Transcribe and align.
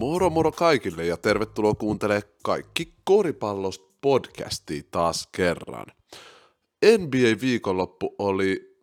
Moro 0.00 0.30
moro 0.30 0.52
kaikille 0.52 1.06
ja 1.06 1.16
tervetuloa 1.16 1.74
kuuntelemaan 1.74 2.22
Kaikki 2.42 2.94
koripallosta 3.04 3.84
podcastia 4.00 4.82
taas 4.90 5.28
kerran. 5.32 5.86
NBA-viikonloppu 6.98 8.14
oli 8.18 8.76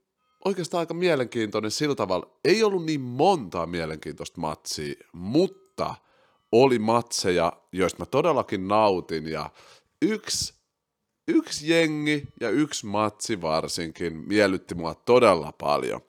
oikeastaan 0.45 0.79
aika 0.79 0.93
mielenkiintoinen 0.93 1.71
sillä 1.71 1.95
tavalla. 1.95 2.31
Ei 2.45 2.63
ollut 2.63 2.85
niin 2.85 3.01
montaa 3.01 3.65
mielenkiintoista 3.65 4.41
matsia, 4.41 4.93
mutta 5.13 5.95
oli 6.51 6.79
matseja, 6.79 7.53
joista 7.71 7.99
mä 7.99 8.05
todellakin 8.05 8.67
nautin 8.67 9.27
ja 9.27 9.49
yksi 10.01 10.53
yksi 11.27 11.69
jengi 11.71 12.27
ja 12.41 12.49
yksi 12.49 12.85
matsi 12.85 13.41
varsinkin 13.41 14.13
miellytti 14.27 14.75
mua 14.75 14.95
todella 14.95 15.51
paljon. 15.51 16.01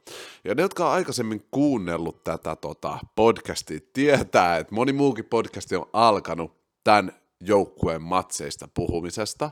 Ja 0.45 0.55
ne, 0.55 0.62
jotka 0.62 0.87
on 0.87 0.93
aikaisemmin 0.93 1.46
kuunnellut 1.50 2.25
tätä 2.25 2.57
tota, 2.57 2.99
podcastia, 3.14 3.81
tietää, 3.93 4.57
että 4.57 4.75
moni 4.75 4.93
muukin 4.93 5.25
podcasti 5.25 5.76
on 5.76 5.90
alkanut 5.93 6.53
tämän 6.85 7.12
joukkueen 7.40 8.03
matseista 8.03 8.68
puhumisesta. 8.75 9.50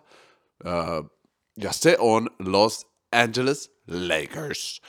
Öö, 0.67 0.73
ja 1.57 1.73
se 1.73 1.97
on 2.01 2.31
Los 2.39 2.87
Angeles 3.13 3.77
Lakers. 3.91 4.83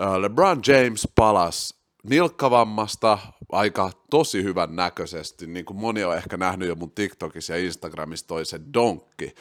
Öö, 0.00 0.22
LeBron 0.22 0.62
James 0.66 1.08
palasi 1.14 1.74
nilkkavammasta 2.04 3.18
aika 3.52 3.90
tosi 4.10 4.42
hyvän 4.42 4.76
näköisesti, 4.76 5.46
niin 5.46 5.64
kuin 5.64 5.76
moni 5.76 6.04
on 6.04 6.16
ehkä 6.16 6.36
nähnyt 6.36 6.68
jo 6.68 6.74
mun 6.74 6.90
TikTokissa 6.90 7.52
ja 7.52 7.64
Instagramissa 7.64 8.26
toi 8.26 8.44
se 8.44 8.60
donkki 8.74 9.34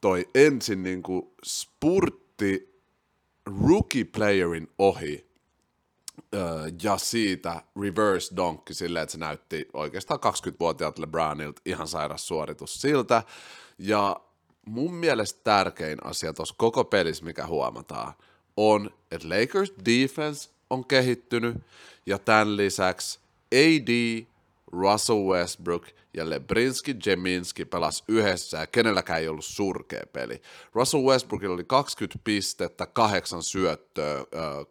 toi 0.00 0.28
ensin 0.34 0.82
niin 0.82 1.02
kuin 1.02 1.22
spurtti 1.44 2.82
rookie 3.64 4.04
playerin 4.04 4.68
ohi 4.78 5.30
ja 6.82 6.98
siitä 6.98 7.62
reverse 7.80 8.36
donkki 8.36 8.74
silleen, 8.74 9.02
että 9.02 9.12
se 9.12 9.18
näytti 9.18 9.68
oikeastaan 9.72 10.20
20-vuotiaat 10.20 10.98
LeBronilta 10.98 11.62
ihan 11.64 11.88
sairas 11.88 12.28
suoritus 12.28 12.80
siltä. 12.80 13.22
Ja 13.78 14.16
mun 14.66 14.94
mielestä 14.94 15.40
tärkein 15.44 15.98
asia 16.06 16.32
tuossa 16.32 16.54
koko 16.58 16.84
pelissä, 16.84 17.24
mikä 17.24 17.46
huomataan, 17.46 18.12
on, 18.56 18.90
että 19.10 19.28
Lakers 19.28 19.72
defense 19.84 20.50
on 20.70 20.84
kehittynyt 20.84 21.56
ja 22.06 22.18
tämän 22.18 22.56
lisäksi 22.56 23.20
AD 23.54 24.24
Russell 24.72 25.18
Westbrook 25.18 25.86
ja 26.14 26.30
Lebrinski 26.30 26.96
Jeminski 27.06 27.64
pelas 27.64 28.04
yhdessä 28.08 28.58
ja 28.58 28.66
kenelläkään 28.66 29.20
ei 29.20 29.28
ollut 29.28 29.44
surkea 29.44 30.02
peli. 30.12 30.42
Russell 30.72 31.02
Westbrookilla 31.02 31.54
oli 31.54 31.64
20 31.64 32.18
pistettä, 32.24 32.86
kahdeksan 32.86 33.42
syöttöä, 33.42 34.24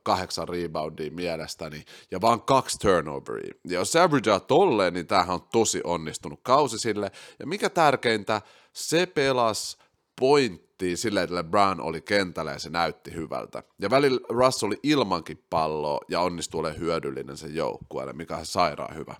kahdeksan 0.03 0.50
reboundia 0.50 1.11
mielestäni 1.11 1.86
ja 2.11 2.22
vaan 2.22 2.42
kaksi 2.42 2.80
turnoveria. 2.80 3.53
Ja 3.66 3.80
jos 3.80 3.95
averagea 3.95 4.39
tolleen, 4.39 4.94
niin 4.94 5.08
tämähän 5.08 5.36
on 5.36 5.47
tosi 5.52 5.81
onnistunut 5.83 6.39
kausi 6.44 6.80
sille. 6.80 7.11
Ja 7.39 7.47
mikä 7.47 7.70
tärkeintä, 7.70 8.42
se 8.73 9.05
pelas 9.05 9.77
point 10.19 10.69
pelattiin 10.79 10.97
silleen, 10.97 11.23
että 11.23 11.35
LeBron 11.35 11.81
oli 11.81 12.01
kentällä 12.01 12.51
ja 12.51 12.59
se 12.59 12.69
näytti 12.69 13.13
hyvältä. 13.13 13.63
Ja 13.79 13.89
välillä 13.89 14.19
Russ 14.29 14.63
oli 14.63 14.79
ilmankin 14.83 15.43
palloa 15.49 15.99
ja 16.09 16.21
onnistui 16.21 16.59
olemaan 16.59 16.79
hyödyllinen 16.79 17.37
sen 17.37 17.55
joukkueelle, 17.55 18.13
mikä 18.13 18.37
on 18.37 18.45
sairaan 18.45 18.95
hyvä. 18.95 19.15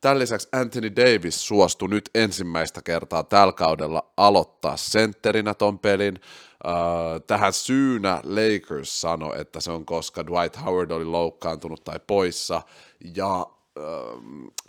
Tämän 0.00 0.18
lisäksi 0.18 0.48
Anthony 0.52 0.96
Davis 0.96 1.46
suostui 1.46 1.88
nyt 1.88 2.10
ensimmäistä 2.14 2.82
kertaa 2.82 3.22
tällä 3.22 3.52
kaudella 3.52 4.12
aloittaa 4.16 4.76
sentterinä 4.76 5.54
ton 5.54 5.78
pelin. 5.78 6.18
Uh, 6.64 7.22
tähän 7.26 7.52
syynä 7.52 8.20
Lakers 8.24 9.00
sanoi, 9.00 9.40
että 9.40 9.60
se 9.60 9.72
on 9.72 9.86
koska 9.86 10.26
Dwight 10.26 10.64
Howard 10.64 10.90
oli 10.90 11.04
loukkaantunut 11.04 11.84
tai 11.84 12.00
poissa, 12.06 12.62
ja 13.16 13.46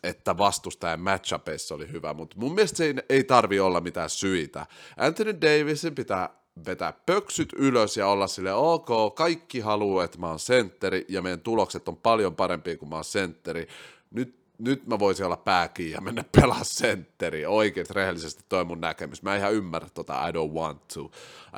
että 0.03 0.37
vastustajan 0.37 0.99
matchupeissa 0.99 1.75
oli 1.75 1.91
hyvä, 1.91 2.13
mutta 2.13 2.35
mun 2.39 2.55
mielestä 2.55 2.77
se 2.77 2.93
ei, 3.09 3.23
tarvi 3.23 3.59
olla 3.59 3.81
mitään 3.81 4.09
syitä. 4.09 4.65
Anthony 4.97 5.41
Davisin 5.41 5.95
pitää 5.95 6.29
vetää 6.65 6.93
pöksyt 7.05 7.53
ylös 7.53 7.97
ja 7.97 8.07
olla 8.07 8.27
sille 8.27 8.53
ok, 8.53 9.15
kaikki 9.15 9.59
haluaa, 9.59 10.03
että 10.03 10.17
mä 10.17 10.27
oon 10.27 10.39
sentteri 10.39 11.05
ja 11.09 11.21
meidän 11.21 11.39
tulokset 11.39 11.87
on 11.87 11.97
paljon 11.97 12.35
parempia 12.35 12.77
kuin 12.77 12.89
mä 12.89 12.95
oon 12.95 13.03
sentteri. 13.03 13.67
Nyt, 14.11 14.35
nyt 14.57 14.87
mä 14.87 14.99
voisin 14.99 15.25
olla 15.25 15.37
pääkiin 15.37 15.91
ja 15.91 16.01
mennä 16.01 16.23
pelaa 16.41 16.63
sentteri. 16.63 17.45
Oikein 17.45 17.87
rehellisesti 17.89 18.43
toi 18.49 18.65
mun 18.65 18.81
näkemys. 18.81 19.23
Mä 19.23 19.33
en 19.35 19.39
ihan 19.39 19.53
ymmärrä 19.53 19.89
tota 19.93 20.27
I 20.27 20.31
don't 20.31 20.53
want 20.53 20.87
to, 20.93 21.11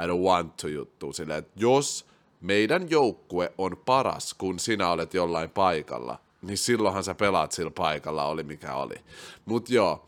I 0.04 0.08
don't 0.08 0.24
want 0.26 0.58
to 0.58 0.68
juttu. 0.68 1.14
Silleen, 1.14 1.40
että 1.40 1.54
jos 1.56 2.06
meidän 2.42 2.90
joukkue 2.90 3.54
on 3.58 3.78
paras, 3.86 4.34
kun 4.34 4.60
sinä 4.60 4.90
olet 4.90 5.14
jollain 5.14 5.50
paikalla, 5.50 6.20
niin 6.48 6.58
silloinhan 6.58 7.04
sä 7.04 7.16
pelaat 7.16 7.52
sillä 7.52 7.72
paikalla, 7.72 8.26
oli 8.26 8.44
mikä 8.44 8.76
oli. 8.76 8.96
Mut 9.46 9.70
joo, 9.70 10.08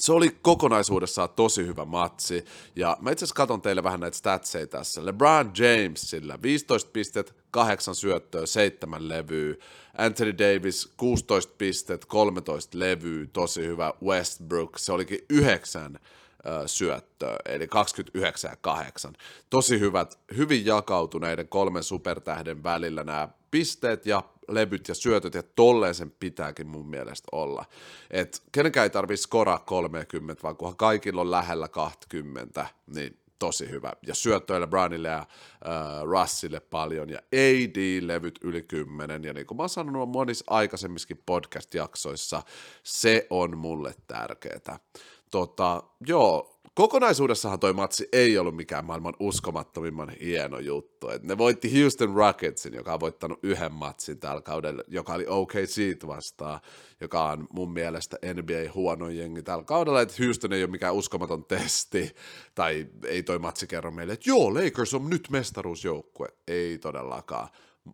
se 0.00 0.12
oli 0.12 0.38
kokonaisuudessaan 0.42 1.28
tosi 1.36 1.66
hyvä 1.66 1.84
matsi, 1.84 2.44
ja 2.76 2.96
mä 3.00 3.10
itse 3.10 3.24
asiassa 3.24 3.34
katon 3.34 3.62
teille 3.62 3.82
vähän 3.82 4.00
näitä 4.00 4.16
statseja 4.16 4.66
tässä. 4.66 5.06
LeBron 5.06 5.52
Jamesilla 5.58 6.42
15 6.42 6.90
pistet, 6.92 7.34
8 7.50 7.94
syöttöä, 7.94 8.46
7 8.46 9.08
levyä. 9.08 9.54
Anthony 9.98 10.38
Davis 10.38 10.92
16 10.96 11.54
pistet, 11.58 12.04
13 12.04 12.78
levyä, 12.78 13.26
tosi 13.32 13.66
hyvä. 13.66 13.94
Westbrook, 14.04 14.78
se 14.78 14.92
olikin 14.92 15.18
9 15.30 15.98
syöttöä, 16.66 17.36
eli 17.44 17.68
29 17.68 18.50
ja 18.50 18.56
8. 18.56 19.12
Tosi 19.50 19.80
hyvät, 19.80 20.18
hyvin 20.36 20.66
jakautuneiden 20.66 21.48
kolmen 21.48 21.82
supertähden 21.82 22.62
välillä 22.62 23.04
nämä 23.04 23.28
pisteet 23.50 24.06
ja 24.06 24.22
levyt 24.50 24.88
ja 24.88 24.94
syötöt, 24.94 25.34
ja 25.34 25.42
tolleen 25.42 25.94
sen 25.94 26.10
pitääkin 26.10 26.66
mun 26.66 26.86
mielestä 26.86 27.28
olla. 27.32 27.64
Et 28.10 28.42
kenenkään 28.52 28.84
ei 28.84 28.90
tarvitse 28.90 29.22
skoraa 29.22 29.58
30, 29.58 30.42
vaan 30.42 30.56
kunhan 30.56 30.76
kaikilla 30.76 31.20
on 31.20 31.30
lähellä 31.30 31.68
20, 31.68 32.66
niin 32.86 33.20
tosi 33.40 33.70
hyvä. 33.70 33.92
Ja 34.06 34.14
syöttöillä 34.14 34.66
Brownille 34.66 35.08
ja 35.08 35.18
äh, 35.18 35.26
Russille 36.02 36.60
paljon, 36.60 37.10
ja 37.10 37.18
AD-levyt 37.18 38.38
yli 38.42 38.62
10, 38.62 39.24
ja 39.24 39.32
niin 39.32 39.46
kuin 39.46 39.56
mä 39.56 39.62
oon 39.62 39.68
sanonut 39.68 40.08
monissa 40.08 40.44
aikaisemmissakin 40.48 41.22
podcast-jaksoissa, 41.26 42.42
se 42.82 43.26
on 43.30 43.58
mulle 43.58 43.94
tärkeää. 44.06 44.78
Tota, 45.30 45.82
joo, 46.06 46.59
kokonaisuudessahan 46.74 47.60
toi 47.60 47.72
matsi 47.72 48.08
ei 48.12 48.38
ollut 48.38 48.56
mikään 48.56 48.84
maailman 48.84 49.14
uskomattomimman 49.20 50.10
hieno 50.20 50.58
juttu. 50.58 51.08
Et 51.08 51.22
ne 51.22 51.38
voitti 51.38 51.80
Houston 51.80 52.14
Rocketsin, 52.14 52.74
joka 52.74 52.94
on 52.94 53.00
voittanut 53.00 53.38
yhden 53.42 53.72
matsin 53.72 54.20
tällä 54.20 54.42
kaudella, 54.42 54.82
joka 54.88 55.14
oli 55.14 55.26
OKC 55.28 56.06
vastaan, 56.06 56.60
joka 57.00 57.30
on 57.30 57.46
mun 57.52 57.72
mielestä 57.72 58.16
NBA 58.34 58.72
huono 58.74 59.08
jengi 59.08 59.42
tällä 59.42 59.64
kaudella, 59.64 60.00
että 60.00 60.14
Houston 60.24 60.52
ei 60.52 60.62
ole 60.62 60.70
mikään 60.70 60.94
uskomaton 60.94 61.44
testi, 61.44 62.14
tai 62.54 62.86
ei 63.04 63.22
toi 63.22 63.38
matsi 63.38 63.66
kerro 63.66 63.90
meille, 63.90 64.12
että 64.12 64.30
joo, 64.30 64.54
Lakers 64.54 64.94
on 64.94 65.10
nyt 65.10 65.28
mestaruusjoukkue. 65.30 66.28
Ei 66.48 66.78
todellakaan 66.78 67.48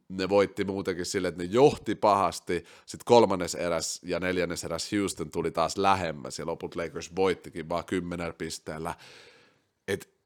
ne 0.09 0.29
voitti 0.29 0.65
muutenkin 0.65 1.07
sille, 1.07 1.29
että 1.29 1.43
ne 1.43 1.49
johti 1.53 1.95
pahasti, 1.95 2.65
sitten 2.87 3.05
kolmannes 3.05 3.55
eräs 3.55 4.01
ja 4.03 4.21
neljännes 4.21 4.65
eräs 4.65 4.93
Houston 4.93 5.31
tuli 5.31 5.51
taas 5.51 5.77
lähemmäs, 5.77 6.39
ja 6.39 6.47
loput 6.47 6.77
Lakers 6.77 7.17
voittikin 7.17 7.69
vaan 7.69 7.85
kymmenen 7.85 8.35
pisteellä. 8.35 8.95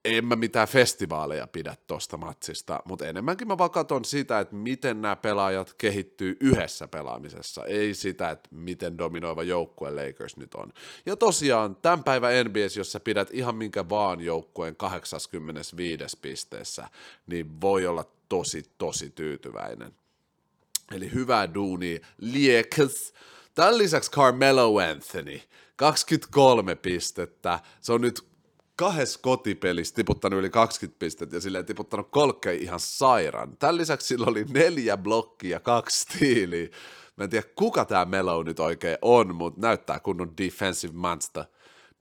En 0.04 0.24
mä 0.24 0.36
mitään 0.36 0.68
festivaaleja 0.68 1.46
pidä 1.46 1.76
tosta 1.86 2.16
matsista, 2.16 2.82
mutta 2.84 3.06
enemmänkin 3.06 3.48
mä 3.48 3.58
vaan 3.58 3.70
katson 3.70 4.04
sitä, 4.04 4.40
että 4.40 4.54
miten 4.54 5.02
nämä 5.02 5.16
pelaajat 5.16 5.74
kehittyy 5.78 6.36
yhdessä 6.40 6.88
pelaamisessa, 6.88 7.64
ei 7.64 7.94
sitä, 7.94 8.30
että 8.30 8.48
miten 8.52 8.98
dominoiva 8.98 9.42
joukkue 9.42 9.90
Lakers 9.90 10.36
nyt 10.36 10.54
on. 10.54 10.72
Ja 11.06 11.16
tosiaan, 11.16 11.76
tämän 11.76 12.04
päivän 12.04 12.46
NBS, 12.46 12.76
jos 12.76 12.92
sä 12.92 13.00
pidät 13.00 13.28
ihan 13.32 13.54
minkä 13.54 13.88
vaan 13.88 14.20
joukkueen 14.20 14.76
85 14.76 16.18
pisteessä, 16.22 16.88
niin 17.26 17.60
voi 17.60 17.86
olla 17.86 18.04
tosi, 18.28 18.70
tosi 18.78 19.10
tyytyväinen. 19.10 19.92
Eli 20.94 21.12
hyvää 21.12 21.54
duunia, 21.54 22.00
Liekes. 22.18 23.14
Tämän 23.54 23.78
lisäksi 23.78 24.10
Carmelo 24.10 24.78
Anthony, 24.78 25.40
23 25.76 26.74
pistettä. 26.74 27.60
Se 27.80 27.92
on 27.92 28.00
nyt 28.00 28.29
kahdessa 28.80 29.20
kotipelissä 29.22 29.94
tiputtanut 29.94 30.38
yli 30.38 30.50
20 30.50 30.98
pistettä 30.98 31.36
ja 31.36 31.40
silleen 31.40 31.66
tiputtanut 31.66 32.08
kolkkei 32.10 32.62
ihan 32.62 32.80
sairaan. 32.80 33.56
Tämän 33.56 33.76
lisäksi 33.76 34.06
sillä 34.06 34.26
oli 34.26 34.44
neljä 34.44 34.96
blokkia 34.96 35.60
kaksi 35.60 36.00
stiiliä. 36.00 36.68
Mä 37.16 37.24
en 37.24 37.30
tiedä, 37.30 37.46
kuka 37.54 37.84
tämä 37.84 38.04
Melo 38.04 38.42
nyt 38.42 38.60
oikein 38.60 38.98
on, 39.02 39.34
mutta 39.34 39.60
näyttää 39.60 40.00
kunnon 40.00 40.36
defensive 40.36 40.92
monster– 40.94 41.44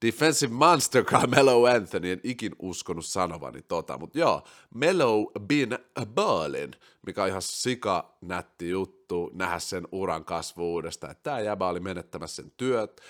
Defensive 0.05 0.53
Monster 0.53 1.03
Carmelo 1.03 1.65
Anthony, 1.65 2.11
en 2.11 2.21
ikin 2.23 2.55
uskonut 2.59 3.05
sanovani 3.05 3.61
tota, 3.61 3.97
mutta 3.97 4.19
joo, 4.19 4.43
Melo 4.75 5.31
bin 5.47 5.77
Berlin, 6.15 6.71
mikä 7.05 7.23
on 7.23 7.29
ihan 7.29 7.41
sika 7.41 8.17
nätti 8.21 8.69
juttu, 8.69 9.31
nähdä 9.33 9.59
sen 9.59 9.87
uran 9.91 10.25
kasvuudesta, 10.25 11.09
että 11.09 11.23
tämä 11.23 11.39
jäbä 11.39 11.67
oli 11.67 11.79
menettämässä 11.79 12.41
sen 12.41 12.51
työt, 12.57 13.01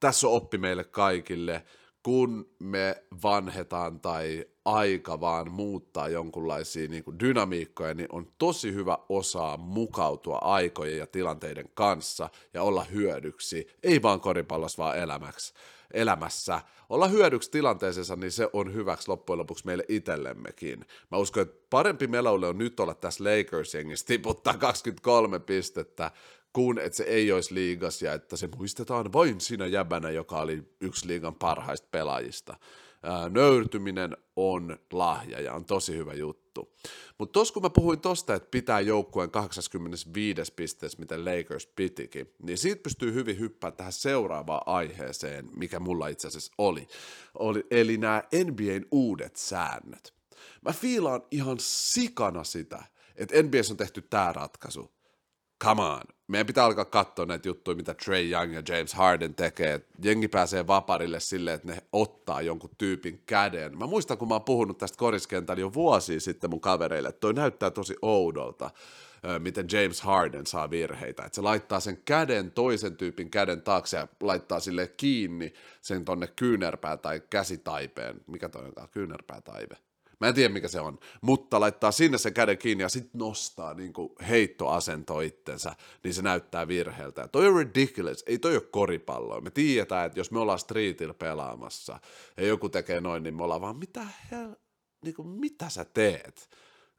tässä 0.00 0.26
on 0.26 0.32
oppi 0.32 0.58
meille 0.58 0.84
kaikille, 0.84 1.64
kun 2.06 2.50
me 2.58 3.02
vanhetaan 3.22 4.00
tai 4.00 4.46
aika 4.64 5.20
vaan 5.20 5.50
muuttaa 5.50 6.08
jonkunlaisia 6.08 6.88
niin 6.88 7.04
kuin 7.04 7.18
dynamiikkoja, 7.20 7.94
niin 7.94 8.08
on 8.12 8.32
tosi 8.38 8.74
hyvä 8.74 8.98
osaa 9.08 9.56
mukautua 9.56 10.38
aikojen 10.38 10.98
ja 10.98 11.06
tilanteiden 11.06 11.68
kanssa 11.74 12.28
ja 12.54 12.62
olla 12.62 12.84
hyödyksi, 12.84 13.66
ei 13.82 14.02
vaan 14.02 14.20
koripallossa, 14.20 14.82
vaan 14.82 14.98
elämäksi 14.98 15.54
elämässä. 15.94 16.60
Olla 16.88 17.08
hyödyksi 17.08 17.50
tilanteeseensa, 17.50 18.16
niin 18.16 18.32
se 18.32 18.48
on 18.52 18.74
hyväksi 18.74 19.08
loppujen 19.08 19.38
lopuksi 19.38 19.66
meille 19.66 19.84
itsellemmekin. 19.88 20.84
Mä 21.10 21.18
uskon, 21.18 21.42
että 21.42 21.66
parempi 21.70 22.06
melolle 22.06 22.48
on 22.48 22.58
nyt 22.58 22.80
olla 22.80 22.94
tässä 22.94 23.24
Lakers-jengissä 23.24 24.06
tiputtaa 24.06 24.54
23 24.54 25.38
pistettä, 25.38 26.10
kun 26.56 26.78
että 26.78 26.96
se 26.96 27.04
ei 27.04 27.32
olisi 27.32 27.54
liigas 27.54 28.02
ja 28.02 28.12
että 28.12 28.36
se 28.36 28.48
muistetaan 28.56 29.12
vain 29.12 29.40
siinä 29.40 29.66
jäbänä, 29.66 30.10
joka 30.10 30.40
oli 30.40 30.62
yksi 30.80 31.06
liigan 31.06 31.34
parhaista 31.34 31.88
pelaajista 31.90 32.56
nöyrtyminen 33.30 34.16
on 34.36 34.78
lahja 34.92 35.40
ja 35.40 35.54
on 35.54 35.64
tosi 35.64 35.96
hyvä 35.96 36.14
juttu. 36.14 36.74
Mutta 37.18 37.32
tuossa 37.32 37.54
kun 37.54 37.62
mä 37.62 37.70
puhuin 37.70 38.00
tosta, 38.00 38.34
että 38.34 38.48
pitää 38.50 38.80
joukkueen 38.80 39.30
85 39.30 40.52
pisteessä, 40.56 40.98
miten 40.98 41.24
Lakers 41.24 41.66
pitikin, 41.66 42.34
niin 42.42 42.58
siitä 42.58 42.82
pystyy 42.82 43.14
hyvin 43.14 43.38
hyppää 43.38 43.70
tähän 43.70 43.92
seuraavaan 43.92 44.62
aiheeseen, 44.66 45.48
mikä 45.56 45.80
mulla 45.80 46.08
itse 46.08 46.28
asiassa 46.28 46.52
oli. 46.58 46.88
oli 47.38 47.66
eli 47.70 47.96
nämä 47.96 48.22
NBAn 48.44 48.86
uudet 48.90 49.36
säännöt. 49.36 50.14
Mä 50.64 50.72
fiilaan 50.72 51.22
ihan 51.30 51.56
sikana 51.60 52.44
sitä, 52.44 52.82
että 53.16 53.42
NBAs 53.42 53.70
on 53.70 53.76
tehty 53.76 54.02
tämä 54.02 54.32
ratkaisu 54.32 54.95
come 55.64 55.82
on. 55.82 56.02
Meidän 56.28 56.46
pitää 56.46 56.64
alkaa 56.64 56.84
katsoa 56.84 57.26
näitä 57.26 57.48
juttuja, 57.48 57.76
mitä 57.76 57.94
Trey 57.94 58.30
Young 58.30 58.54
ja 58.54 58.62
James 58.68 58.94
Harden 58.94 59.34
tekee. 59.34 59.80
Jengi 60.04 60.28
pääsee 60.28 60.66
vaparille 60.66 61.20
silleen, 61.20 61.54
että 61.54 61.68
ne 61.68 61.82
ottaa 61.92 62.42
jonkun 62.42 62.70
tyypin 62.78 63.22
käden. 63.26 63.78
Mä 63.78 63.86
muistan, 63.86 64.18
kun 64.18 64.28
mä 64.28 64.34
oon 64.34 64.44
puhunut 64.44 64.78
tästä 64.78 64.98
koriskentällä 64.98 65.60
jo 65.60 65.74
vuosia 65.74 66.20
sitten 66.20 66.50
mun 66.50 66.60
kavereille, 66.60 67.08
että 67.08 67.20
toi 67.20 67.34
näyttää 67.34 67.70
tosi 67.70 67.96
oudolta, 68.02 68.70
miten 69.38 69.66
James 69.72 70.00
Harden 70.00 70.46
saa 70.46 70.70
virheitä. 70.70 71.22
Että 71.22 71.36
se 71.36 71.42
laittaa 71.42 71.80
sen 71.80 71.98
käden 72.04 72.50
toisen 72.50 72.96
tyypin 72.96 73.30
käden 73.30 73.62
taakse 73.62 73.96
ja 73.96 74.08
laittaa 74.20 74.60
sille 74.60 74.88
kiinni 74.96 75.52
sen 75.82 76.04
tonne 76.04 76.26
kyynärpää 76.26 76.96
tai 76.96 77.22
käsitaipeen. 77.30 78.20
Mikä 78.26 78.48
toi 78.48 78.64
onkaan? 78.64 78.88
Kyynärpää 78.88 79.40
taipe 79.40 79.76
Mä 80.20 80.28
en 80.28 80.34
tiedä, 80.34 80.54
mikä 80.54 80.68
se 80.68 80.80
on, 80.80 80.98
mutta 81.20 81.60
laittaa 81.60 81.92
sinne 81.92 82.18
sen 82.18 82.34
käden 82.34 82.58
kiinni 82.58 82.82
ja 82.82 82.88
sitten 82.88 83.18
nostaa 83.18 83.74
niin 83.74 83.92
kuin 83.92 84.12
heittoasento 84.28 85.20
itsensä, 85.20 85.76
niin 86.04 86.14
se 86.14 86.22
näyttää 86.22 86.68
virheeltä. 86.68 87.20
Ja 87.20 87.28
toi 87.28 87.46
on 87.48 87.56
ridiculous, 87.56 88.24
ei 88.26 88.38
toi 88.38 88.54
ole 88.54 88.62
koripalloa. 88.70 89.40
Me 89.40 89.50
tiedetään, 89.50 90.06
että 90.06 90.20
jos 90.20 90.30
me 90.30 90.38
ollaan 90.38 90.58
streetillä 90.58 91.14
pelaamassa 91.14 92.00
ja 92.36 92.46
joku 92.46 92.68
tekee 92.68 93.00
noin, 93.00 93.22
niin 93.22 93.34
me 93.34 93.44
ollaan 93.44 93.60
vaan, 93.60 93.76
mitä 93.76 94.06
hel... 94.30 94.56
Niin 95.04 95.14
kuin, 95.14 95.28
mitä 95.28 95.68
sä 95.68 95.84
teet? 95.84 96.50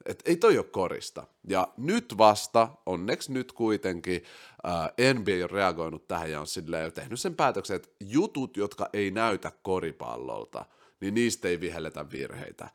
Et 0.05 0.23
ei 0.25 0.35
toi 0.35 0.57
ole 0.57 0.65
korista. 0.65 1.27
Ja 1.47 1.67
nyt 1.77 2.17
vasta, 2.17 2.69
onneksi 2.85 3.31
nyt 3.31 3.51
kuitenkin, 3.51 4.23
äh, 4.67 5.13
NBA 5.13 5.43
on 5.43 5.49
reagoinut 5.49 6.07
tähän 6.07 6.31
ja 6.31 6.39
on 6.39 6.47
silleen 6.47 6.93
tehnyt 6.93 7.19
sen 7.19 7.35
päätöksen, 7.35 7.75
että 7.75 7.89
jutut, 7.99 8.57
jotka 8.57 8.89
ei 8.93 9.11
näytä 9.11 9.51
koripallolta– 9.61 10.65
niin 11.01 11.13
niistä 11.13 11.47
ei 11.47 11.59
vihelletä 11.59 12.11
virheitä. 12.11 12.69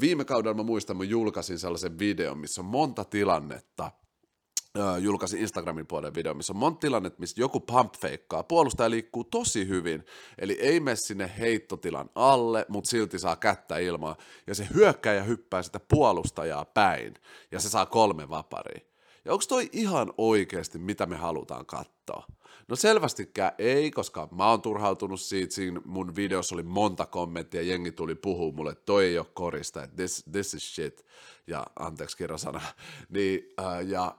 Viime 0.00 0.24
kaudella 0.24 0.56
mä 0.56 0.62
muistan, 0.62 0.96
mä 0.96 1.04
julkaisin 1.04 1.58
sellaisen 1.58 1.98
videon, 1.98 2.38
missä 2.38 2.60
on 2.60 2.64
monta 2.64 3.04
tilannetta, 3.04 3.90
julkaisin 4.98 5.40
Instagramin 5.40 5.86
puolen 5.86 6.14
video, 6.14 6.34
missä 6.34 6.52
on 6.52 6.56
monta 6.56 6.80
tilannetta, 6.80 7.20
missä 7.20 7.40
joku 7.40 7.60
pump 7.60 7.94
feikkaa. 7.96 8.42
Puolustaja 8.42 8.90
liikkuu 8.90 9.24
tosi 9.24 9.68
hyvin, 9.68 10.04
eli 10.38 10.52
ei 10.52 10.80
mene 10.80 10.96
sinne 10.96 11.30
heittotilan 11.38 12.10
alle, 12.14 12.66
mutta 12.68 12.90
silti 12.90 13.18
saa 13.18 13.36
kättä 13.36 13.78
ilmaa, 13.78 14.16
ja 14.46 14.54
se 14.54 14.66
hyökkää 14.74 15.14
ja 15.14 15.22
hyppää 15.22 15.62
sitä 15.62 15.80
puolustajaa 15.88 16.64
päin, 16.64 17.14
ja 17.50 17.60
se 17.60 17.68
saa 17.68 17.86
kolme 17.86 18.28
vaparia. 18.28 18.80
Ja 19.24 19.32
onko 19.32 19.44
toi 19.48 19.68
ihan 19.72 20.12
oikeasti, 20.18 20.78
mitä 20.78 21.06
me 21.06 21.16
halutaan 21.16 21.66
katsoa? 21.66 21.99
No 22.68 22.76
selvästikään 22.76 23.52
ei, 23.58 23.90
koska 23.90 24.28
mä 24.30 24.50
oon 24.50 24.62
turhautunut 24.62 25.20
siitä, 25.20 25.54
siinä 25.54 25.80
mun 25.84 26.16
videossa 26.16 26.54
oli 26.54 26.62
monta 26.62 27.06
kommenttia, 27.06 27.62
jengi 27.62 27.92
tuli 27.92 28.14
puhua 28.14 28.52
mulle, 28.52 28.72
että 28.72 28.84
toi 28.84 29.04
ei 29.04 29.18
ole 29.18 29.26
korista, 29.34 29.82
että 29.82 29.96
this, 29.96 30.24
this 30.32 30.54
is 30.54 30.74
shit, 30.74 31.06
ja 31.46 31.66
anteeksi 31.78 32.16
kirjasana, 32.16 32.60
niin, 33.08 33.52
äh, 33.60 33.86
ja, 33.88 34.18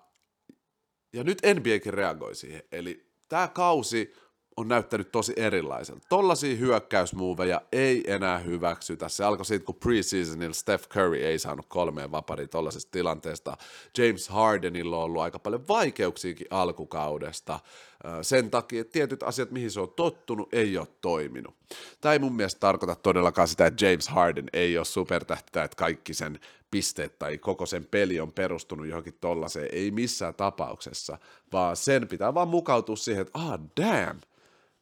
ja 1.14 1.24
nyt 1.24 1.42
NBAkin 1.56 1.94
reagoi 1.94 2.36
siihen, 2.36 2.64
eli 2.72 3.12
tämä 3.28 3.48
kausi 3.48 4.14
on 4.58 4.68
näyttänyt 4.68 5.12
tosi 5.12 5.34
erilaiselta. 5.36 6.06
Tollaisia 6.10 6.56
hyökkäysmuoveja 6.56 7.62
ei 7.72 8.04
enää 8.12 8.38
hyväksytä. 8.38 9.10
Se 9.10 9.24
alkoi 9.24 9.46
siitä, 9.46 9.66
kun 9.66 9.76
preseasonilla 9.76 10.54
Steph 10.54 10.88
Curry 10.88 11.18
ei 11.18 11.40
saanut 11.40 11.66
kolmeen 11.66 12.12
vaparia 12.12 12.48
tollaisesta 12.48 12.92
tilanteesta. 12.92 13.58
James 13.98 14.30
Hardenilla 14.30 14.98
on 14.98 15.04
ollut 15.04 15.22
aika 15.22 15.40
paljon 15.40 15.68
vaikeuksiakin 15.68 16.48
alkukaudesta. 16.50 17.60
Sen 18.22 18.52
takia, 18.52 18.82
että 18.82 18.92
tietyt 18.92 19.24
asiat, 19.24 19.52
mihin 19.52 19.72
se 19.72 19.80
on 19.80 19.94
tottunut, 19.96 20.54
ei 20.54 20.78
ole 20.78 20.88
toiminut. 21.02 21.56
Tämä 22.02 22.14
ei 22.14 22.20
mun 22.20 22.36
mielestä 22.36 22.60
tarkoita 22.60 22.96
todellakaan 22.96 23.48
sitä, 23.48 23.66
että 23.66 23.86
James 23.86 24.08
Harden 24.08 24.50
ei 24.54 24.78
ole 24.78 24.86
supertähti 24.86 25.60
että 25.60 25.78
kaikki 25.78 26.14
sen 26.14 26.40
pisteet 26.72 27.20
tai 27.20 27.38
koko 27.38 27.66
sen 27.66 27.86
peli 27.86 28.20
on 28.20 28.32
perustunut 28.32 28.88
johonkin 28.88 29.18
tollaiseen, 29.22 29.70
ei 29.72 29.92
missään 29.92 30.34
tapauksessa, 30.34 31.18
vaan 31.54 31.76
sen 31.76 32.08
pitää 32.08 32.34
vaan 32.34 32.48
mukautua 32.48 32.96
siihen, 32.96 33.22
että 33.22 33.40
ah 33.40 33.60
damn, 33.82 34.20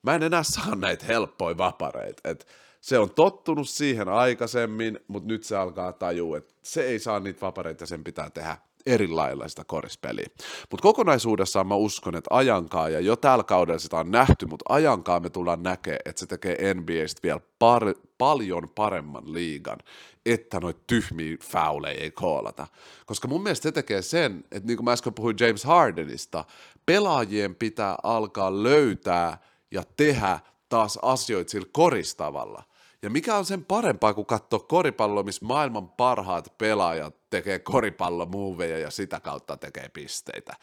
mä 0.04 0.16
en 0.16 0.24
enää 0.24 0.44
saa 0.44 0.76
näitä 0.76 1.06
helppoja 1.06 1.58
vapareita. 1.58 2.30
Et 2.30 2.48
se 2.82 3.00
on 3.00 3.10
tottunut 3.10 3.70
siihen 3.70 4.10
aikaisemmin, 4.10 5.00
mutta 5.08 5.28
nyt 5.28 5.44
se 5.44 5.56
alkaa 5.58 5.94
tajua, 5.94 6.38
että 6.38 6.54
se 6.64 6.84
ei 6.84 7.00
saa 7.00 7.20
niitä 7.20 7.42
vapareita 7.42 7.86
sen 7.86 8.04
pitää 8.04 8.30
tehdä 8.30 8.58
eri 8.86 9.08
lailla 9.08 9.48
sitä 9.48 9.64
korispeliä. 9.64 10.28
Mutta 10.72 10.82
kokonaisuudessaan 10.82 11.68
mä 11.68 11.76
uskon, 11.76 12.16
että 12.16 12.36
ajankaa, 12.36 12.90
ja 12.90 13.00
jo 13.00 13.16
tällä 13.16 13.44
kaudella 13.44 13.80
sitä 13.80 13.98
on 13.98 14.12
nähty, 14.12 14.46
mutta 14.46 14.74
ajankaa 14.74 15.20
me 15.20 15.30
tullaan 15.30 15.64
näkemään, 15.64 16.00
että 16.06 16.20
se 16.20 16.26
tekee 16.26 16.74
NBAstä 16.74 17.20
vielä 17.24 17.40
par- 17.40 18.00
paljon 18.18 18.70
paremman 18.76 19.34
liigan, 19.34 19.78
että 20.26 20.60
noita 20.60 20.80
tyhmiä 20.88 21.38
fauleja 21.44 22.02
ei 22.02 22.12
koolata. 22.12 22.68
Koska 23.06 23.28
mun 23.28 23.44
mielestä 23.44 23.64
se 23.64 23.72
tekee 23.72 24.02
sen, 24.02 24.44
että 24.52 24.68
niin 24.68 24.78
kuin 24.78 24.86
mä 24.86 24.92
äsken 24.92 25.14
puhuin 25.14 25.36
James 25.40 25.64
Hardenista, 25.64 26.46
pelaajien 26.86 27.56
pitää 27.56 27.96
alkaa 28.04 28.64
löytää 28.64 29.38
ja 29.72 29.84
tehdä 29.98 30.40
taas 30.70 31.00
asioita 31.02 31.52
sillä 31.52 31.68
koristavalla. 31.72 32.64
Ja 33.02 33.10
mikä 33.10 33.36
on 33.36 33.46
sen 33.46 33.66
parempaa 33.66 34.14
kuin 34.14 34.26
katsoa 34.26 34.60
koripalloa, 34.60 35.24
missä 35.24 35.46
maailman 35.46 35.90
parhaat 35.90 36.54
pelaajat 36.58 37.19
tekee 37.30 37.60
koripallomuoveja 37.60 38.80
ja 38.80 38.92
sitä 38.92 39.20
kautta 39.20 39.58
tekee 39.58 39.90
pisteitä. 39.90 40.54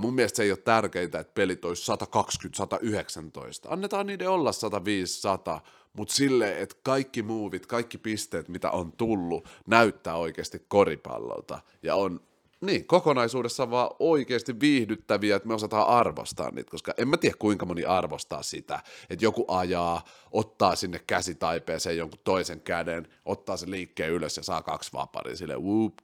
Mun 0.00 0.14
mielestä 0.14 0.36
se 0.36 0.42
ei 0.42 0.50
ole 0.50 0.58
tärkeintä, 0.58 1.18
että 1.18 1.34
pelit 1.34 1.64
olisi 1.64 1.92
120-119. 1.92 1.96
Annetaan 3.68 4.06
niiden 4.06 4.30
olla 4.30 4.50
105-100, 5.58 5.60
mutta 5.92 6.14
sille, 6.14 6.60
että 6.60 6.76
kaikki 6.82 7.22
muuvit, 7.22 7.66
kaikki 7.66 7.98
pisteet, 7.98 8.48
mitä 8.48 8.70
on 8.70 8.92
tullut, 8.92 9.48
näyttää 9.66 10.16
oikeasti 10.16 10.64
koripallolta 10.68 11.60
ja 11.82 11.94
on 11.94 12.20
niin, 12.60 12.86
kokonaisuudessa 12.86 13.70
vaan 13.70 13.90
oikeasti 13.98 14.60
viihdyttäviä, 14.60 15.36
että 15.36 15.48
me 15.48 15.54
osataan 15.54 15.88
arvostaa 15.88 16.50
niitä, 16.50 16.70
koska 16.70 16.94
en 16.98 17.08
mä 17.08 17.16
tiedä 17.16 17.36
kuinka 17.38 17.66
moni 17.66 17.84
arvostaa 17.84 18.42
sitä, 18.42 18.82
että 19.10 19.24
joku 19.24 19.44
ajaa, 19.48 20.04
ottaa 20.32 20.76
sinne 20.76 21.00
käsitaipeeseen 21.06 21.96
jonkun 21.96 22.20
toisen 22.24 22.60
käden, 22.60 23.08
ottaa 23.24 23.56
sen 23.56 23.70
liikkeen 23.70 24.12
ylös 24.12 24.36
ja 24.36 24.42
saa 24.42 24.62
kaksi 24.62 24.92
vaparia, 24.92 25.36
sille 25.36 25.56
whoop 25.56 25.94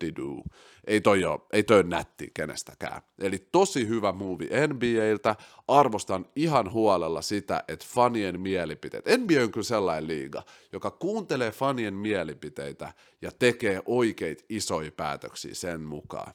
Ei 0.86 1.00
toi 1.00 1.24
ole, 1.24 1.40
ei 1.52 1.62
toi 1.62 1.76
ole 1.76 1.88
nätti 1.88 2.30
kenestäkään. 2.34 3.02
Eli 3.18 3.48
tosi 3.52 3.88
hyvä 3.88 4.12
movie 4.12 4.66
NBAiltä, 4.66 5.36
arvostan 5.68 6.26
ihan 6.36 6.72
huolella 6.72 7.22
sitä, 7.22 7.64
että 7.68 7.86
fanien 7.88 8.40
mielipiteet, 8.40 9.04
NBA 9.04 9.42
on 9.42 9.52
kyllä 9.52 9.64
sellainen 9.64 10.06
liiga, 10.08 10.42
joka 10.72 10.90
kuuntelee 10.90 11.50
fanien 11.50 11.94
mielipiteitä 11.94 12.92
ja 13.22 13.30
tekee 13.38 13.82
oikeita 13.86 14.44
isoja 14.48 14.92
päätöksiä 14.92 15.54
sen 15.54 15.80
mukaan. 15.80 16.34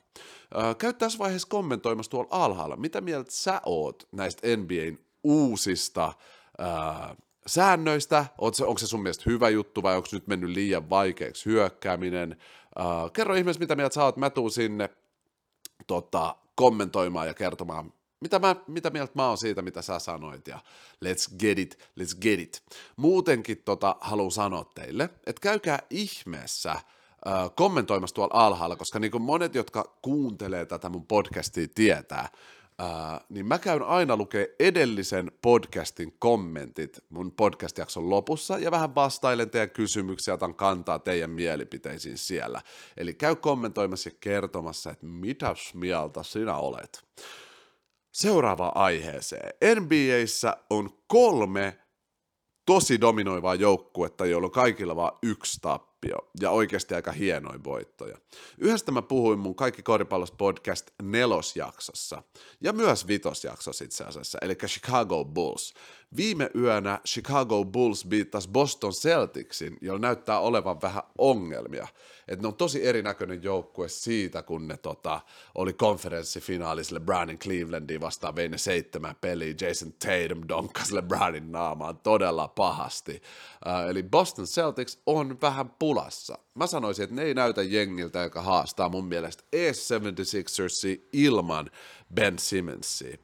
Käy 0.77 0.93
tässä 0.93 1.19
vaiheessa 1.19 1.47
kommentoimassa 1.47 2.09
tuolla 2.09 2.29
alhaalla, 2.31 2.75
mitä 2.75 3.01
mieltä 3.01 3.31
sä 3.31 3.61
oot 3.65 4.07
näistä 4.11 4.47
NBAn 4.57 4.97
uusista 5.23 6.13
ää, 6.57 7.15
säännöistä, 7.47 8.25
onko 8.37 8.53
se, 8.53 8.65
onko 8.65 8.77
se 8.77 8.87
sun 8.87 9.01
mielestä 9.01 9.23
hyvä 9.25 9.49
juttu 9.49 9.83
vai 9.83 9.95
onko 9.95 10.07
nyt 10.11 10.27
mennyt 10.27 10.49
liian 10.49 10.89
vaikeaksi 10.89 11.45
hyökkääminen. 11.45 12.37
Uh, 12.79 13.11
kerro 13.11 13.35
ihmeessä, 13.35 13.59
mitä 13.59 13.75
mieltä 13.75 13.93
sä 13.93 14.03
oot, 14.03 14.17
mä 14.17 14.29
tuun 14.29 14.51
sinne 14.51 14.89
tota, 15.87 16.35
kommentoimaan 16.55 17.27
ja 17.27 17.33
kertomaan, 17.33 17.93
mitä, 18.19 18.39
mä, 18.39 18.55
mitä 18.67 18.89
mieltä 18.89 19.11
mä 19.15 19.27
oon 19.27 19.37
siitä, 19.37 19.61
mitä 19.61 19.81
sä 19.81 19.99
sanoit, 19.99 20.47
ja 20.47 20.59
let's 21.05 21.37
get 21.39 21.59
it, 21.59 21.89
let's 21.99 22.17
get 22.21 22.39
it. 22.39 22.63
Muutenkin 22.95 23.61
tota, 23.65 23.95
haluan 24.01 24.31
sanoa 24.31 24.71
teille, 24.75 25.09
että 25.25 25.41
käykää 25.41 25.79
ihmeessä 25.89 26.75
kommentoimassa 27.55 28.15
tuolla 28.15 28.45
alhaalla, 28.45 28.75
koska 28.75 28.99
niin 28.99 29.11
kuin 29.11 29.21
monet, 29.21 29.55
jotka 29.55 29.97
kuuntelee 30.01 30.65
tätä 30.65 30.89
mun 30.89 31.05
podcastia, 31.05 31.67
tietää, 31.75 32.29
ää, 32.79 33.21
niin 33.29 33.45
mä 33.45 33.59
käyn 33.59 33.83
aina 33.83 34.17
lukee 34.17 34.55
edellisen 34.59 35.31
podcastin 35.41 36.15
kommentit 36.19 36.99
mun 37.09 37.31
podcast-jakson 37.31 38.09
lopussa 38.09 38.57
ja 38.57 38.71
vähän 38.71 38.95
vastailen 38.95 39.49
teidän 39.49 39.69
kysymyksiä, 39.69 40.33
otan 40.33 40.55
kantaa 40.55 40.99
teidän 40.99 41.29
mielipiteisiin 41.29 42.17
siellä. 42.17 42.61
Eli 42.97 43.13
käy 43.13 43.35
kommentoimassa 43.35 44.09
ja 44.09 44.15
kertomassa, 44.19 44.91
että 44.91 45.05
mitä 45.05 45.55
mieltä 45.73 46.23
sinä 46.23 46.57
olet. 46.57 47.05
Seuraava 48.11 48.71
aiheeseen. 48.75 49.53
NBAissä 49.81 50.57
on 50.69 50.89
kolme 51.07 51.79
tosi 52.65 53.01
dominoivaa 53.01 53.55
joukkuetta, 53.55 54.25
joilla 54.25 54.45
on 54.45 54.51
kaikilla 54.51 54.95
vaan 54.95 55.17
yksi 55.23 55.59
tappio 55.61 55.96
ja 56.39 56.49
oikeasti 56.49 56.95
aika 56.95 57.11
hienoja 57.11 57.63
voittoja. 57.63 58.17
Yhdestä 58.57 58.91
mä 58.91 59.01
puhuin 59.01 59.39
mun 59.39 59.55
Kaikki 59.55 59.83
koripallos 59.83 60.31
podcast 60.31 60.91
nelosjaksossa 61.03 62.23
ja 62.61 62.73
myös 62.73 63.07
vitosjaksossa 63.07 63.85
itse 63.85 64.03
asiassa, 64.03 64.37
eli 64.41 64.55
Chicago 64.55 65.25
Bulls. 65.25 65.73
Viime 66.17 66.49
yönä 66.55 66.99
Chicago 67.07 67.65
Bulls 67.65 68.05
biittasi 68.05 68.49
Boston 68.49 68.91
Celticsin, 68.91 69.77
jolla 69.81 69.99
näyttää 69.99 70.39
olevan 70.39 70.81
vähän 70.81 71.03
ongelmia. 71.17 71.87
Että 72.27 72.41
ne 72.43 72.47
on 72.47 72.55
tosi 72.55 72.87
erinäköinen 72.87 73.43
joukkue 73.43 73.89
siitä, 73.89 74.43
kun 74.43 74.67
ne 74.67 74.77
tota, 74.77 75.21
oli 75.55 75.73
konferenssifinaalissa 75.73 76.95
LeBronin 76.95 77.39
Clevelandiin 77.39 78.01
vastaan, 78.01 78.35
vei 78.35 78.49
ne 78.49 78.57
seitsemän 78.57 79.15
peliä, 79.21 79.55
Jason 79.61 79.93
Tatum 79.93 80.41
donkkasi 80.47 80.95
LeBronin 80.95 81.51
naamaan 81.51 81.97
todella 81.97 82.47
pahasti. 82.47 83.21
Uh, 83.65 83.89
eli 83.89 84.03
Boston 84.03 84.45
Celtics 84.45 85.01
on 85.05 85.41
vähän 85.41 85.69
pulassa. 85.87 86.37
Mä 86.55 86.67
sanoisin, 86.67 87.03
että 87.03 87.15
ne 87.15 87.23
ei 87.23 87.33
näytä 87.33 87.63
jengiltä, 87.63 88.19
joka 88.19 88.41
haastaa 88.41 88.89
mun 88.89 89.05
mielestä 89.05 89.43
ees 89.53 89.89
76ersia 89.89 91.01
ilman 91.13 91.69
Ben 92.13 92.39
Simmonsia 92.39 93.17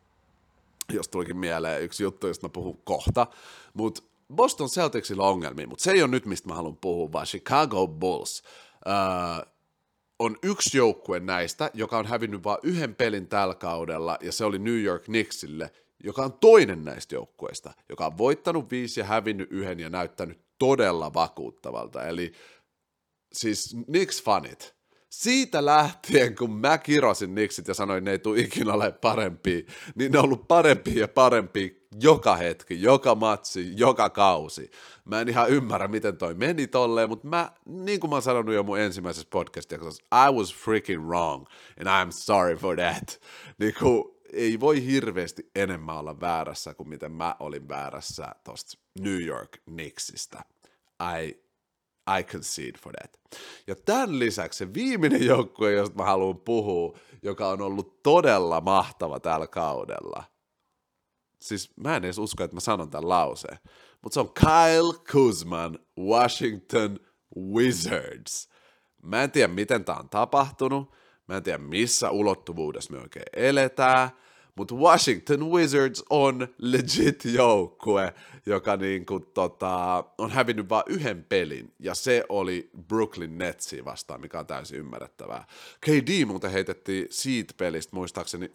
jos 0.94 1.08
tulikin 1.08 1.38
mieleen 1.38 1.82
yksi 1.82 2.04
juttu, 2.04 2.28
josta 2.28 2.48
mä 2.48 2.52
puhun 2.52 2.82
kohta, 2.84 3.28
mutta 3.74 4.04
Boston 4.36 4.70
Celticsilla 4.70 5.24
on 5.24 5.34
ongelmia, 5.34 5.68
mutta 5.68 5.84
se 5.84 5.92
ei 5.92 6.02
ole 6.02 6.12
nyt, 6.12 6.26
mistä 6.26 6.50
mä 6.50 6.56
haluan 6.56 6.78
puhua, 6.78 7.12
vaan 7.12 7.26
Chicago 7.26 7.88
Bulls. 7.88 8.44
Öö, 8.88 8.94
on 10.20 10.38
yksi 10.44 10.78
joukkue 10.78 11.20
näistä, 11.20 11.72
joka 11.74 11.98
on 11.98 12.06
hävinnyt 12.06 12.44
vain 12.44 12.60
yhden 12.64 12.96
pelin 12.96 13.28
tällä 13.28 13.56
kaudella, 13.56 14.18
ja 14.22 14.32
se 14.32 14.46
oli 14.46 14.60
New 14.60 14.84
York 14.84 15.04
Knicksille, 15.04 15.72
joka 16.04 16.24
on 16.24 16.34
toinen 16.34 16.86
näistä 16.86 17.16
joukkueista, 17.16 17.74
joka 17.90 18.06
on 18.06 18.18
voittanut 18.18 18.72
viisi 18.72 19.00
ja 19.00 19.06
hävinnyt 19.06 19.52
yhden 19.52 19.80
ja 19.80 19.90
näyttänyt 19.90 20.40
todella 20.64 21.14
vakuuttavalta. 21.14 22.08
Eli 22.08 22.32
siis 23.34 23.76
Knicks-fanit, 23.76 24.74
siitä 25.10 25.66
lähtien, 25.66 26.36
kun 26.36 26.52
mä 26.52 26.78
kirosin 26.78 27.30
Knicksit 27.30 27.68
ja 27.68 27.74
sanoin, 27.74 27.98
että 27.98 28.10
ne 28.10 28.12
ei 28.12 28.20
tule 28.20 28.40
ikinä 28.40 28.74
ole 28.74 28.92
parempi, 28.92 29.66
niin 29.96 30.12
ne 30.12 30.20
on 30.20 30.26
ollut 30.26 30.48
parempi 30.48 31.00
ja 31.00 31.08
parempi 31.08 31.88
joka 32.00 32.36
hetki, 32.36 32.82
joka 32.82 33.16
matsi, 33.16 33.74
joka 33.76 34.10
kausi. 34.10 34.72
Mä 35.06 35.22
en 35.22 35.30
ihan 35.30 35.50
ymmärrä, 35.50 35.88
miten 35.88 36.18
toi 36.18 36.34
meni 36.34 36.68
tolleen, 36.68 37.10
mutta 37.10 37.28
mä, 37.28 37.52
niin 37.66 38.00
kuin 38.00 38.10
mä 38.10 38.16
oon 38.16 38.22
sanonut 38.22 38.56
jo 38.56 38.64
mun 38.64 38.80
ensimmäisessä 38.80 39.28
podcastissa, 39.32 40.04
I 40.30 40.34
was 40.34 40.56
freaking 40.56 41.08
wrong, 41.08 41.46
and 41.80 41.88
I'm 41.88 42.12
sorry 42.12 42.56
for 42.56 42.76
that. 42.76 43.22
Niin 43.60 43.74
kuin, 43.80 44.04
ei 44.34 44.60
voi 44.60 44.86
hirveästi 44.86 45.52
enemmän 45.56 45.98
olla 45.98 46.20
väärässä 46.20 46.74
kuin 46.74 46.90
miten 46.90 47.12
mä 47.12 47.36
olin 47.40 47.70
väärässä 47.70 48.36
tosta 48.44 48.78
New 49.00 49.22
York 49.22 49.58
Knicksistä. 49.66 50.53
I 51.20 51.44
I 52.20 52.24
concede 52.24 52.78
for 52.78 52.94
that. 52.94 53.20
Ja 53.68 53.76
tämän 53.76 54.20
lisäksi 54.20 54.58
se 54.58 54.74
viimeinen 54.74 55.26
joukkue, 55.26 55.72
josta 55.72 55.96
mä 55.96 56.04
haluan 56.04 56.38
puhua, 56.38 56.98
joka 57.22 57.50
on 57.50 57.62
ollut 57.62 58.04
todella 58.04 58.62
mahtava 58.62 59.20
tällä 59.20 59.48
kaudella. 59.48 60.24
Siis 61.40 61.72
mä 61.78 61.96
en 61.96 62.06
edes 62.06 62.18
usko, 62.18 62.44
että 62.44 62.56
mä 62.56 62.60
sanon 62.60 62.90
tämän 62.90 63.10
lauseen. 63.10 63.58
Mutta 64.02 64.14
se 64.14 64.20
on 64.20 64.34
Kyle 64.34 65.04
Kuzman, 65.12 65.80
Washington 66.00 67.00
Wizards. 67.38 68.50
Mä 69.04 69.24
en 69.24 69.32
tiedä, 69.32 69.54
miten 69.54 69.86
tämä 69.86 70.00
on 70.00 70.10
tapahtunut. 70.10 70.92
Mä 71.28 71.38
en 71.38 71.44
tiedä, 71.44 71.58
missä 71.58 72.10
ulottuvuudessa 72.12 72.94
me 72.94 73.00
oikein 73.00 73.26
eletään 73.34 74.10
mutta 74.56 74.76
Washington 74.76 75.52
Wizards 75.52 76.04
on 76.10 76.48
legit 76.58 77.26
joukkue, 77.26 78.14
joka 78.46 78.78
niinku 78.78 79.20
tota, 79.20 80.04
on 80.18 80.32
hävinnyt 80.32 80.70
vain 80.70 80.84
yhden 80.88 81.24
pelin, 81.24 81.74
ja 81.80 81.96
se 81.96 82.24
oli 82.30 82.70
Brooklyn 82.88 83.38
Netsi 83.38 83.86
vastaan, 83.86 84.22
mikä 84.22 84.40
on 84.40 84.48
täysin 84.48 84.80
ymmärrettävää. 84.80 85.48
KD 85.82 86.26
muuten 86.26 86.52
heitettiin 86.52 87.08
siitä 87.10 87.54
pelistä 87.58 87.96
muistaakseni 87.96 88.52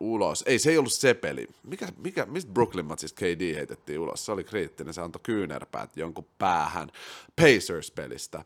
ulos. 0.00 0.44
Ei, 0.46 0.58
se 0.58 0.70
ei 0.70 0.78
ollut 0.78 0.92
se 0.92 1.14
peli. 1.14 1.48
Mikä, 1.62 1.88
mikä, 1.96 2.26
mistä 2.26 2.52
Brooklyn 2.52 2.86
Matsista 2.86 3.18
KD 3.20 3.54
heitettiin 3.54 3.98
ulos? 3.98 4.24
Se 4.24 4.32
oli 4.32 4.44
kriittinen, 4.44 4.94
se 4.94 5.00
antoi 5.00 5.20
kyynärpäät 5.22 5.96
jonkun 5.96 6.26
päähän 6.38 6.90
Pacers-pelistä. 7.40 8.44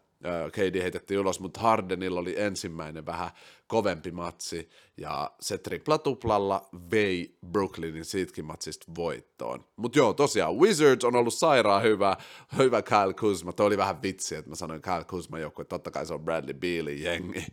KD 0.53 0.83
heitettiin 0.83 1.21
ulos, 1.21 1.41
mutta 1.41 1.61
Hardenilla 1.61 2.21
oli 2.21 2.41
ensimmäinen 2.41 3.07
vähän 3.07 3.31
kovempi 3.67 4.11
matsi, 4.11 4.69
ja 4.97 5.31
se 5.41 5.59
tripla-tuplalla 5.59 6.69
vei 6.91 7.37
Brooklynin 7.47 8.05
siitäkin 8.05 8.45
matsista 8.45 8.87
voittoon. 8.97 9.65
Mutta 9.77 9.99
joo, 9.99 10.13
tosiaan 10.13 10.57
Wizards 10.57 11.05
on 11.05 11.17
ollut 11.17 11.35
sairaan 11.35 11.83
hyvä, 11.83 12.17
hyvä 12.57 12.83
Kyle 12.83 13.15
Kuzma. 13.21 13.53
Toi 13.53 13.67
oli 13.67 13.77
vähän 13.77 14.03
vitsi, 14.03 14.35
että 14.35 14.51
mä 14.51 14.55
sanoin 14.55 14.83
Kyle 14.83 15.05
Kuzma 15.05 15.39
joku, 15.39 15.63
että 15.63 15.75
totta 15.75 15.91
kai 15.91 16.07
se 16.07 16.15
on 16.15 16.25
Bradley 16.25 16.55
Bealin 16.55 17.03
jengi. 17.03 17.47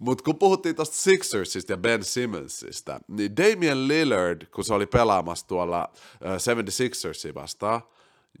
Mutta 0.00 0.24
kun 0.24 0.38
puhuttiin 0.38 0.76
tuosta 0.76 0.96
Sixersista 0.96 1.72
ja 1.72 1.76
Ben 1.76 2.04
Simmonsista, 2.04 3.00
niin 3.08 3.36
Damian 3.36 3.88
Lillard, 3.88 4.46
kun 4.46 4.64
se 4.64 4.74
oli 4.74 4.86
pelaamassa 4.86 5.46
tuolla 5.46 5.88
uh, 5.92 7.30
76ersia 7.30 7.34
vastaan, 7.34 7.82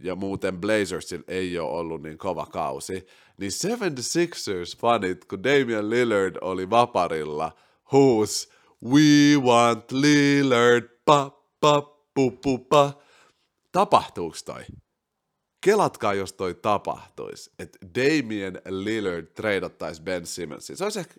ja 0.00 0.14
muuten 0.14 0.60
Blazersilla 0.60 1.24
ei 1.28 1.58
ole 1.58 1.70
ollut 1.70 2.02
niin 2.02 2.18
kova 2.18 2.46
kausi, 2.46 3.06
niin 3.38 3.50
76ers 3.52 4.80
fanit, 4.80 5.24
kun 5.24 5.42
Damian 5.42 5.90
Lillard 5.90 6.36
oli 6.40 6.70
vaparilla, 6.70 7.52
huus, 7.92 8.50
we 8.84 9.36
want 9.40 9.92
Lillard, 9.92 10.88
pa, 11.04 11.42
pa, 11.60 11.82
pu, 12.14 12.30
pu, 12.30 12.58
pa. 12.58 12.92
Tapahtuuko 13.72 14.36
toi? 14.44 14.64
Kelatkaa, 15.60 16.14
jos 16.14 16.32
toi 16.32 16.54
tapahtuisi, 16.54 17.50
että 17.58 17.78
Damian 17.94 18.60
Lillard 18.68 19.26
treidattaisi 19.26 20.02
Ben 20.02 20.26
Simmonsin. 20.26 20.76
Se 20.76 20.84
olisi, 20.84 20.98
ehkä, 21.00 21.14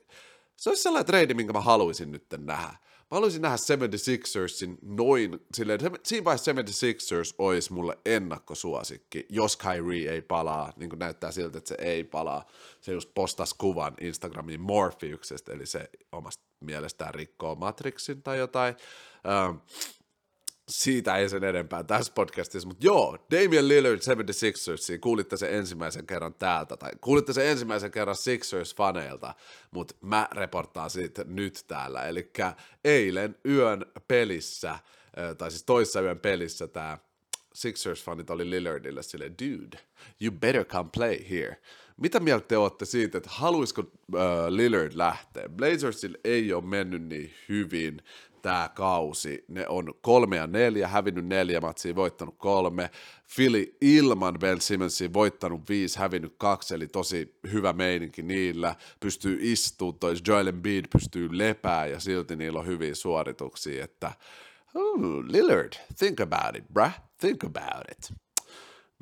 se 0.55 0.69
olisi 0.69 0.83
sellainen 0.83 1.05
trade, 1.05 1.33
minkä 1.33 1.53
mä 1.53 1.61
haluaisin 1.61 2.11
nyt 2.11 2.25
nähdä. 2.37 2.77
Mä 3.11 3.15
haluaisin 3.15 3.41
nähdä 3.41 3.55
76ersin 3.55 4.77
noin, 4.81 5.39
silleen, 5.53 5.79
siinä 6.03 6.25
vaiheessa 6.25 6.51
76ers 6.51 7.35
olisi 7.37 7.73
mulle 7.73 7.97
ennakkosuosikki, 8.05 9.25
jos 9.29 9.57
Kyrie 9.57 10.11
ei 10.11 10.21
palaa, 10.21 10.73
niin 10.75 10.89
kuin 10.89 10.99
näyttää 10.99 11.31
siltä, 11.31 11.57
että 11.57 11.67
se 11.67 11.75
ei 11.79 12.03
palaa. 12.03 12.45
Se 12.81 12.91
just 12.91 13.09
postasi 13.13 13.55
kuvan 13.57 13.93
Instagramiin 14.01 14.61
Morpheuksestä, 14.61 15.53
eli 15.53 15.65
se 15.65 15.89
omasta 16.11 16.43
mielestään 16.59 17.13
rikkoo 17.13 17.55
Matrixin 17.55 18.23
tai 18.23 18.37
jotain. 18.37 18.75
Um, 19.49 19.61
siitä 20.69 21.15
ei 21.15 21.29
sen 21.29 21.43
enempää 21.43 21.83
tässä 21.83 22.13
podcastissa, 22.13 22.67
mutta 22.67 22.85
joo, 22.85 23.17
Damian 23.31 23.67
Lillard 23.67 23.99
76ers, 23.99 24.99
kuulitte 25.01 25.37
sen 25.37 25.53
ensimmäisen 25.53 26.07
kerran 26.07 26.33
täältä, 26.33 26.77
tai 26.77 26.91
kuulitte 27.01 27.33
sen 27.33 27.45
ensimmäisen 27.45 27.91
kerran 27.91 28.15
Sixers-faneilta, 28.15 29.33
mutta 29.71 29.95
mä 30.01 30.27
reportaan 30.31 30.89
siitä 30.89 31.23
nyt 31.27 31.65
täällä, 31.67 32.07
eli 32.07 32.31
eilen 32.85 33.35
yön 33.45 33.85
pelissä, 34.07 34.79
tai 35.37 35.51
siis 35.51 35.63
toissa 35.63 36.01
yön 36.01 36.19
pelissä 36.19 36.67
tämä 36.67 36.97
Sixers-fanit 37.57 38.29
oli 38.29 38.49
Lillardille 38.49 39.03
sille, 39.03 39.25
dude, 39.29 39.79
you 40.21 40.31
better 40.31 40.65
come 40.65 40.89
play 40.93 41.29
here. 41.29 41.57
Mitä 41.97 42.19
mieltä 42.19 42.47
te 42.47 42.57
olette 42.57 42.85
siitä, 42.85 43.17
että 43.17 43.29
haluaisiko 43.33 43.81
uh, 43.81 44.19
Lillard 44.49 44.91
lähteä? 44.95 45.49
Blazersilla 45.49 46.17
ei 46.23 46.53
ole 46.53 46.65
mennyt 46.65 47.01
niin 47.03 47.33
hyvin, 47.49 48.01
tämä 48.47 48.69
kausi. 48.75 49.45
Ne 49.47 49.67
on 49.67 49.93
kolme 50.01 50.37
ja 50.37 50.47
neljä, 50.47 50.87
hävinnyt 50.87 51.25
neljä 51.25 51.61
matsia, 51.61 51.95
voittanut 51.95 52.35
kolme. 52.37 52.89
Philly 53.35 53.77
ilman 53.81 54.39
Ben 54.39 54.61
Simmonsia 54.61 55.13
voittanut 55.13 55.69
viisi, 55.69 55.99
hävinnyt 55.99 56.33
kaksi, 56.37 56.75
eli 56.75 56.87
tosi 56.87 57.39
hyvä 57.51 57.73
meininki 57.73 58.21
niillä. 58.21 58.75
Pystyy 58.99 59.37
istumaan, 59.41 59.99
toi 59.99 60.15
Joel 60.27 60.47
Embiid 60.47 60.85
pystyy 60.93 61.37
lepää 61.37 61.85
ja 61.85 61.99
silti 61.99 62.35
niillä 62.35 62.59
on 62.59 62.67
hyviä 62.67 62.95
suorituksia, 62.95 63.83
että 63.83 64.11
oh, 64.75 64.99
Lillard, 65.27 65.73
think 65.97 66.19
about 66.19 66.55
it, 66.55 66.63
bruh, 66.73 66.91
think 67.17 67.43
about 67.43 67.83
it. 67.91 68.26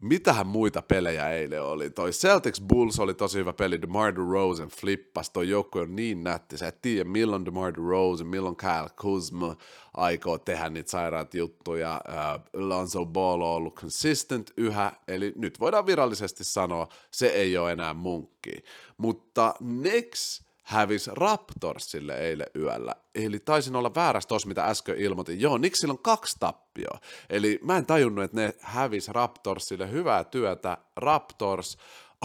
Mitähän 0.02 0.48
muita 0.48 0.82
pelejä 0.82 1.30
eilen 1.30 1.64
oli? 1.64 1.90
Toi 1.90 2.12
Celtics 2.12 2.62
Bulls 2.62 3.00
oli 3.00 3.14
tosi 3.14 3.38
hyvä 3.38 3.54
peli, 3.54 3.82
DeMar 3.82 4.16
DeRozan 4.16 4.70
flippas, 4.70 5.30
toi 5.30 5.50
joukkue 5.50 5.82
on 5.82 5.96
niin 5.96 6.24
nätti, 6.24 6.58
sä 6.58 6.68
et 6.68 6.82
tiedä 6.82 7.10
milloin 7.10 7.46
DeMar 7.46 7.74
DeRozan, 7.74 8.28
milloin 8.28 8.56
Kyle 8.56 8.90
Kuzma 9.02 9.56
aikoo 9.94 10.38
tehdä 10.38 10.70
niitä 10.70 10.92
sairaat 10.92 11.34
juttuja. 11.34 12.02
Uh, 12.10 12.62
Lonzo 12.62 13.06
Ball 13.06 13.42
on 13.42 13.48
ollut 13.48 13.76
consistent 13.76 14.52
yhä, 14.58 14.92
eli 15.08 15.34
nyt 15.36 15.60
voidaan 15.60 15.86
virallisesti 15.86 16.44
sanoa, 16.44 16.88
se 17.12 17.28
ei 17.28 17.58
ole 17.58 17.72
enää 17.72 17.94
munkki. 17.94 18.52
Mutta 18.98 19.54
next 19.60 20.45
hävisi 20.66 21.12
Raptorsille 21.14 22.18
eilen 22.18 22.48
yöllä. 22.56 22.96
Eli 23.16 23.40
taisin 23.40 23.76
olla 23.76 23.96
väärässä 23.96 24.28
tossa, 24.28 24.48
mitä 24.48 24.66
äsken 24.66 24.98
ilmoitin. 24.98 25.42
Joo, 25.42 25.58
Nixillä 25.58 25.92
on 25.92 26.00
kaksi 26.00 26.36
tappioa. 26.40 27.00
Eli 27.30 27.60
mä 27.64 27.78
en 27.78 27.86
tajunnut, 27.86 28.26
että 28.26 28.38
ne 28.38 28.54
hävisi 28.60 29.14
Raptorsille. 29.14 29.92
Hyvää 29.92 30.24
työtä, 30.24 30.78
Raptors. 30.96 31.78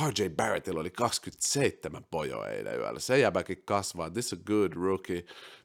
RJ 0.08 0.28
Barrettilla 0.28 0.80
oli 0.80 0.90
27 0.90 2.04
pojoa 2.10 2.48
eilen 2.48 2.78
yöllä. 2.78 3.00
Se 3.00 3.18
jäbäkin 3.18 3.62
kasvaa. 3.64 4.10
This 4.10 4.26
is 4.26 4.32
a 4.32 4.42
good 4.46 4.72
rookie. 4.72 5.24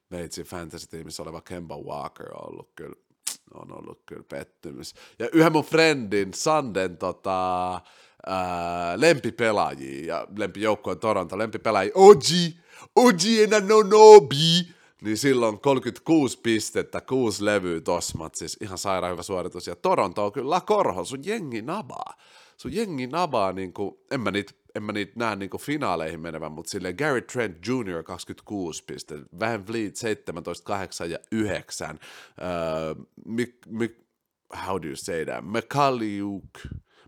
Meitsi 0.10 0.44
fantasy-tiimissä 0.44 1.24
oleva 1.24 1.42
Kemba 1.42 1.78
Walker 1.78 2.34
on 2.34 2.52
ollut 2.52 2.72
kyllä 2.76 2.96
on 3.54 3.72
ollut 3.72 4.02
kyllä 4.06 4.24
pettymys. 4.30 4.94
Ja 5.20 5.30
yhden 5.34 5.52
mun 5.52 5.64
friendin, 5.64 6.34
Sanden, 6.34 6.98
tota, 6.98 7.74
ää, 8.26 9.00
lempipelaajia 9.02 10.06
ja 10.06 10.28
lempijoukkojen 10.38 11.00
Toronto, 11.00 11.38
lempipelaajia, 11.38 11.92
OG, 11.96 12.24
OG 12.96 13.22
Nobi, 13.90 14.74
niin 15.02 15.18
silloin 15.18 15.60
36 15.60 16.40
pistettä, 16.44 17.02
kuusi 17.02 17.46
levyä 17.46 17.82
tossa 17.82 18.30
siis 18.34 18.58
ihan 18.62 18.78
sairaan 18.78 19.12
hyvä 19.12 19.24
suoritus. 19.24 19.68
Ja 19.68 19.76
Toronto 19.76 20.26
on 20.26 20.32
kyllä 20.32 20.62
korho, 20.62 21.06
sun 21.06 21.26
jengi 21.26 21.62
nabaa. 21.62 22.14
Sun 22.58 22.74
jengi 22.74 23.08
nabaa, 23.08 23.52
niin 23.52 23.74
kuin, 23.74 23.96
en 24.12 24.22
mä 24.22 24.32
niitä 24.32 24.54
en 24.76 24.84
mä 24.84 24.92
niitä 24.92 25.14
näe 25.16 25.36
niin 25.36 25.50
finaaleihin 25.60 26.20
menevän, 26.20 26.52
mutta 26.52 26.70
sille 26.70 26.94
Gary 26.94 27.22
Trent 27.22 27.68
Jr. 27.68 28.04
26 28.04 28.84
pistettä, 28.84 29.26
Van 29.40 29.68
Vliet 29.68 29.96
17, 29.96 30.66
8 30.66 31.12
ja 31.12 31.20
9, 31.32 32.00
uh, 32.00 33.06
Mik, 33.26 33.56
Mik, 33.68 33.98
how 34.66 34.82
do 34.82 34.88
you 34.88 34.96
say 34.96 35.26
that, 35.26 35.46
Mikaliuk, 35.52 36.44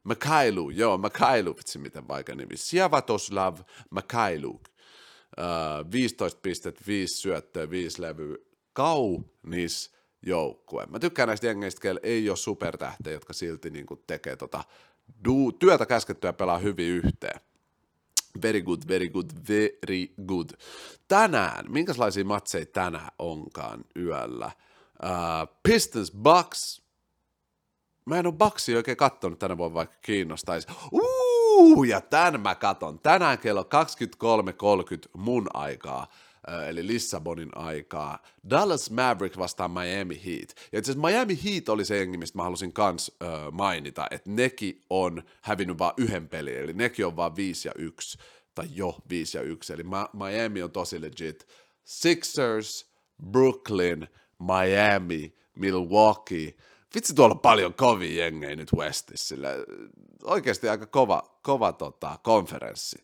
Mikailu, 0.04 0.70
joo, 0.70 0.98
Mikailu, 0.98 1.56
vitsi 1.58 1.80
miten 1.80 2.08
vaikka 2.08 2.36
nimi, 2.36 2.58
Siavatoslav 2.58 3.58
Mikailu, 3.92 4.50
uh, 4.50 4.62
15 5.92 6.40
pistettä, 6.42 6.82
5 6.88 7.18
syöttöä, 7.18 7.70
5 7.70 8.02
levyä, 8.02 8.38
kaunis 8.74 9.92
joukkue. 10.26 10.86
Mä 10.86 11.00
tykkään 11.00 11.28
näistä 11.28 11.48
jengeistä, 11.48 11.82
keillä 11.82 12.00
ei 12.04 12.30
ole 12.30 12.38
supertähtejä, 12.38 13.14
jotka 13.14 13.34
silti 13.34 13.70
niin 13.70 13.86
kuin 13.86 14.04
tekee 14.08 14.36
tota 14.36 14.64
du- 15.28 15.58
työtä 15.60 15.86
käskettyä 15.86 16.34
pelaa 16.34 16.58
hyvin 16.58 16.88
yhteen. 16.88 17.42
Very 18.42 18.62
good, 18.62 18.82
very 18.88 19.10
good, 19.10 19.30
very 19.48 20.08
good. 20.28 20.50
Tänään, 21.08 21.72
minkälaisia 21.72 22.26
matseja 22.26 22.66
tänään 22.66 23.12
onkaan 23.20 23.86
yöllä? 23.96 24.52
Uh, 25.04 25.60
Pistons, 25.64 26.12
Bucks. 26.12 26.82
Mä 28.06 28.20
en 28.20 28.28
ole 28.28 28.34
Bucksia 28.34 28.78
oikein 28.78 28.98
kattonut 28.98 29.40
tänä 29.40 29.58
vuonna, 29.58 29.74
vaikka 29.74 29.96
kiinnostaisi. 30.02 30.68
Uh, 30.92 31.17
ja 31.88 32.02
tän 32.02 32.42
mä 32.42 32.56
katon. 32.56 33.00
Tänään 33.00 33.38
kello 33.38 33.62
23.30 33.64 33.68
mun 35.14 35.48
aikaa 35.54 36.08
eli 36.68 36.88
Lissabonin 36.88 37.50
aikaa. 37.56 38.24
Dallas 38.50 38.92
Maverick 38.92 39.38
vastaan 39.38 39.72
Miami 39.72 40.22
Heat. 40.26 40.56
Ja 40.72 40.80
itse 40.80 40.92
asiassa 40.92 41.08
Miami 41.08 41.40
Heat 41.44 41.70
oli 41.70 41.86
se 41.86 41.98
jengi, 41.98 42.18
mistä 42.18 42.38
mä 42.38 42.44
halusin 42.44 42.74
kans 42.74 43.12
äh, 43.24 43.30
mainita, 43.52 44.08
että 44.12 44.30
nekin 44.30 44.84
on 44.90 45.24
hävinnyt 45.42 45.80
vain 45.80 45.94
yhden 45.98 46.30
pelin, 46.30 46.58
eli 46.58 46.74
nekin 46.74 47.06
on 47.06 47.16
vaan 47.16 47.36
5 47.36 47.68
ja 47.68 47.72
1, 47.78 48.18
tai 48.56 48.68
jo 48.72 48.96
5 49.10 49.38
ja 49.38 49.42
1, 49.44 49.74
eli 49.74 49.84
Ma- 49.84 50.10
Miami 50.14 50.64
on 50.64 50.72
tosi 50.72 51.02
legit. 51.02 51.48
Sixers, 51.84 52.92
Brooklyn, 53.32 54.08
Miami, 54.40 55.36
Milwaukee, 55.56 56.54
vitsi 56.96 57.16
tuolla 57.16 57.34
on 57.34 57.40
paljon 57.40 57.74
kovia 57.74 58.26
jengejä 58.26 58.56
nyt 58.56 58.74
Westissä, 58.74 59.36
oikeasti 60.24 60.70
aika 60.70 60.86
kova, 60.86 61.40
kova 61.42 61.74
tota, 61.74 62.20
konferenssi. 62.24 62.98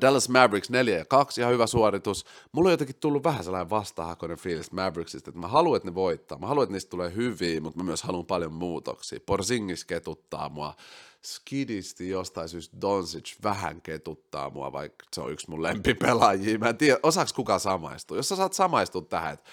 Dallas 0.00 0.28
Mavericks 0.28 0.70
4 0.70 0.98
ja 0.98 1.04
2, 1.04 1.40
ihan 1.40 1.52
hyvä 1.52 1.66
suoritus. 1.66 2.24
Mulla 2.52 2.68
on 2.68 2.72
jotenkin 2.72 2.96
tullut 2.96 3.24
vähän 3.24 3.44
sellainen 3.44 3.70
vastahakoinen 3.70 4.38
fiilis 4.38 4.72
Mavericksista, 4.72 5.30
että 5.30 5.40
mä 5.40 5.48
haluan, 5.48 5.76
että 5.76 5.88
ne 5.88 5.94
voittaa. 5.94 6.38
Mä 6.38 6.46
haluan, 6.46 6.64
että 6.64 6.72
niistä 6.72 6.90
tulee 6.90 7.14
hyviä, 7.14 7.60
mutta 7.60 7.78
mä 7.78 7.84
myös 7.84 8.02
haluan 8.02 8.26
paljon 8.26 8.52
muutoksia. 8.52 9.20
Porzingis 9.26 9.84
ketuttaa 9.84 10.48
mua. 10.48 10.74
Skidisti 11.22 12.08
jostain 12.08 12.48
syystä 12.48 12.80
Doncic 12.80 13.36
vähän 13.42 13.82
ketuttaa 13.82 14.50
mua, 14.50 14.72
vaikka 14.72 15.04
se 15.12 15.20
on 15.20 15.32
yksi 15.32 15.50
mun 15.50 15.62
lempipelaajia. 15.62 16.58
Mä 16.58 16.68
en 16.68 16.76
tiedä, 16.76 16.98
osaako 17.02 17.30
kukaan 17.36 17.60
samaistua. 17.60 18.16
Jos 18.16 18.28
sä 18.28 18.36
saat 18.36 18.52
samaistua 18.52 19.02
tähän, 19.02 19.34
että 19.34 19.50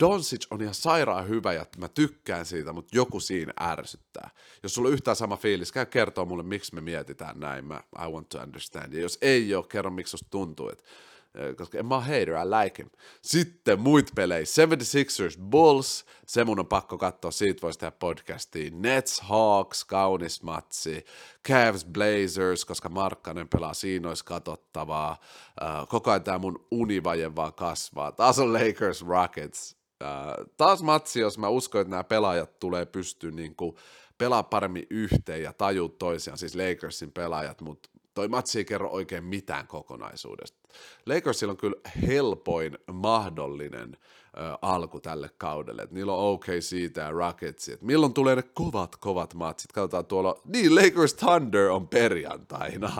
Doncic 0.00 0.46
on 0.50 0.62
ihan 0.62 0.74
sairaan 0.74 1.28
hyvä 1.28 1.52
ja 1.52 1.66
mä 1.78 1.88
tykkään 1.88 2.46
siitä, 2.46 2.72
mutta 2.72 2.96
joku 2.96 3.20
siinä 3.20 3.52
ärsyttää. 3.60 4.30
Jos 4.62 4.74
sulla 4.74 4.88
on 4.88 4.92
yhtään 4.92 5.16
sama 5.16 5.36
fiilis, 5.36 5.72
käy 5.72 5.86
kertoa 5.86 6.24
mulle, 6.24 6.42
miksi 6.42 6.74
me 6.74 6.80
mietitään 6.80 7.40
näin, 7.40 7.64
mä, 7.64 7.82
I 8.06 8.10
want 8.10 8.28
to 8.28 8.38
understand. 8.38 8.92
Ja 8.92 9.00
jos 9.00 9.18
ei 9.20 9.54
ole, 9.54 9.64
kerro 9.68 9.90
miksi 9.90 10.10
susta 10.10 10.30
tuntuu, 10.30 10.68
että 10.68 10.84
koska 11.56 11.78
en 11.78 11.86
mä 11.86 12.00
hater, 12.00 12.28
I 12.28 12.46
like 12.62 12.82
him. 12.82 12.90
Sitten 13.22 13.80
muit 13.80 14.10
pelejä, 14.14 14.40
76ers 14.40 15.40
Bulls, 15.50 16.04
se 16.26 16.44
mun 16.44 16.60
on 16.60 16.66
pakko 16.66 16.98
katsoa, 16.98 17.30
siitä 17.30 17.62
voisi 17.62 17.78
tehdä 17.78 17.90
podcastia. 17.90 18.70
Nets 18.74 19.20
Hawks, 19.20 19.84
kaunis 19.84 20.42
matsi. 20.42 21.04
Cavs 21.48 21.84
Blazers, 21.84 22.64
koska 22.64 22.88
Markkanen 22.88 23.48
pelaa, 23.48 23.74
siinä 23.74 24.08
olisi 24.08 24.24
katsottavaa. 24.24 25.16
Koko 25.88 26.10
ajan 26.10 26.24
tämä 26.24 26.38
mun 26.38 26.66
univaje 26.70 27.36
vaan 27.36 27.54
kasvaa. 27.54 28.12
Taas 28.12 28.38
on 28.38 28.52
Lakers 28.52 29.02
Rockets, 29.06 29.77
Äh, 30.04 30.46
taas 30.56 30.82
matsi, 30.82 31.20
jos 31.20 31.38
mä 31.38 31.48
uskon, 31.48 31.80
että 31.80 31.90
nämä 31.90 32.04
pelaajat 32.04 32.58
tulee 32.58 32.86
pystyä 32.86 33.30
niin 33.30 33.56
pelaa 34.18 34.42
paremmin 34.42 34.86
yhteen 34.90 35.42
ja 35.42 35.52
tajuu 35.52 35.88
toisiaan, 35.88 36.38
siis 36.38 36.56
Lakersin 36.56 37.12
pelaajat, 37.12 37.60
mutta 37.60 37.88
toi 38.14 38.28
matsi 38.28 38.58
ei 38.58 38.64
kerro 38.64 38.90
oikein 38.90 39.24
mitään 39.24 39.66
kokonaisuudesta. 39.66 40.58
Lakersilla 41.06 41.50
on 41.50 41.56
kyllä 41.56 41.76
helpoin 42.06 42.78
mahdollinen 42.92 43.96
ö, 43.96 44.58
alku 44.62 45.00
tälle 45.00 45.30
kaudelle, 45.38 45.82
että 45.82 45.94
niillä 45.94 46.12
on 46.12 46.32
OK 46.32 46.44
siitä 46.60 47.00
ja 47.00 47.10
Rockets, 47.10 47.68
että 47.68 47.86
milloin 47.86 48.14
tulee 48.14 48.36
ne 48.36 48.42
kovat, 48.42 48.96
kovat 48.96 49.34
matsit, 49.34 49.72
katsotaan 49.72 50.06
tuolla, 50.06 50.40
niin 50.44 50.74
Lakers 50.74 51.14
Thunder 51.14 51.70
on 51.70 51.88
perjantaina, 51.88 52.92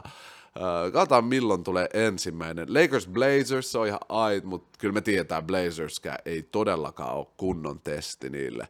Uh, 0.58 0.92
katsotaan 0.92 1.24
milloin 1.24 1.64
tulee 1.64 1.88
ensimmäinen. 1.94 2.74
Lakers 2.74 3.06
Blazers 3.06 3.76
on 3.76 3.86
ihan 3.86 4.00
ait, 4.08 4.44
mutta 4.44 4.78
kyllä 4.78 4.94
me 4.94 5.00
tietää 5.00 5.42
Blazerskään 5.42 6.18
ei 6.24 6.42
todellakaan 6.42 7.14
ole 7.14 7.26
kunnon 7.36 7.80
testi 7.80 8.30
niille. 8.30 8.68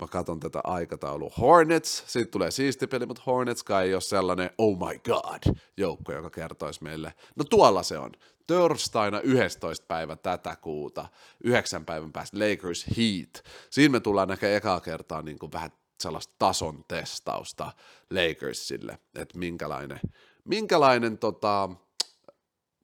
Mä 0.00 0.06
katson 0.06 0.40
tätä 0.40 0.60
aikataulua. 0.64 1.32
Hornets, 1.38 2.04
siitä 2.06 2.30
tulee 2.30 2.50
siisti 2.50 2.86
peli, 2.86 3.06
mutta 3.06 3.22
Hornets 3.26 3.64
ei 3.84 3.94
ole 3.94 4.00
sellainen 4.00 4.50
oh 4.58 4.78
my 4.78 4.98
god 5.04 5.56
joukko, 5.76 6.12
joka 6.12 6.30
kertoisi 6.30 6.82
meille. 6.82 7.14
No 7.36 7.44
tuolla 7.44 7.82
se 7.82 7.98
on. 7.98 8.12
Törstaina 8.46 9.20
11. 9.20 9.86
päivä 9.86 10.16
tätä 10.16 10.56
kuuta, 10.56 11.08
yhdeksän 11.44 11.84
päivän 11.84 12.12
päästä 12.12 12.38
Lakers 12.38 12.86
Heat. 12.96 13.44
Siinä 13.70 13.92
me 13.92 14.00
tullaan 14.00 14.28
näkemään 14.28 14.56
ekaa 14.56 14.80
kertaa 14.80 15.22
niin 15.22 15.38
kuin 15.38 15.52
vähän 15.52 15.70
sellaista 16.00 16.34
tason 16.38 16.84
testausta 16.88 17.72
Lakersille, 18.10 18.98
että 19.14 19.38
minkälainen 19.38 20.00
minkälainen, 20.48 21.18
tota, 21.18 21.68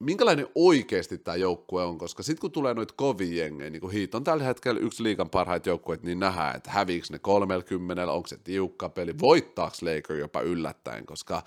minkälainen 0.01 0.47
oikeasti 0.55 1.19
tämä 1.19 1.37
joukkue 1.37 1.85
on, 1.85 1.99
koska 1.99 2.23
sitten 2.23 2.41
kun 2.41 2.53
tulee 2.53 2.75
noita 2.75 2.95
kovia 2.97 3.45
jengejä, 3.45 3.71
niin 3.71 3.81
kuin 3.81 3.93
Heat 3.93 4.15
on 4.15 4.25
tällä 4.25 4.45
hetkellä 4.45 4.81
yksi 4.81 5.03
liikan 5.03 5.31
parhaita 5.31 5.69
joukkueita, 5.69 6.07
niin 6.07 6.21
nähdään, 6.21 6.57
että 6.57 6.71
häviikö 6.71 7.07
ne 7.11 7.19
30, 7.19 8.13
onko 8.13 8.29
se 8.29 8.37
tiukka 8.37 8.89
peli, 8.89 9.19
voittaako 9.19 9.77
Laker 9.83 10.17
jopa 10.17 10.41
yllättäen, 10.41 11.07
koska 11.07 11.43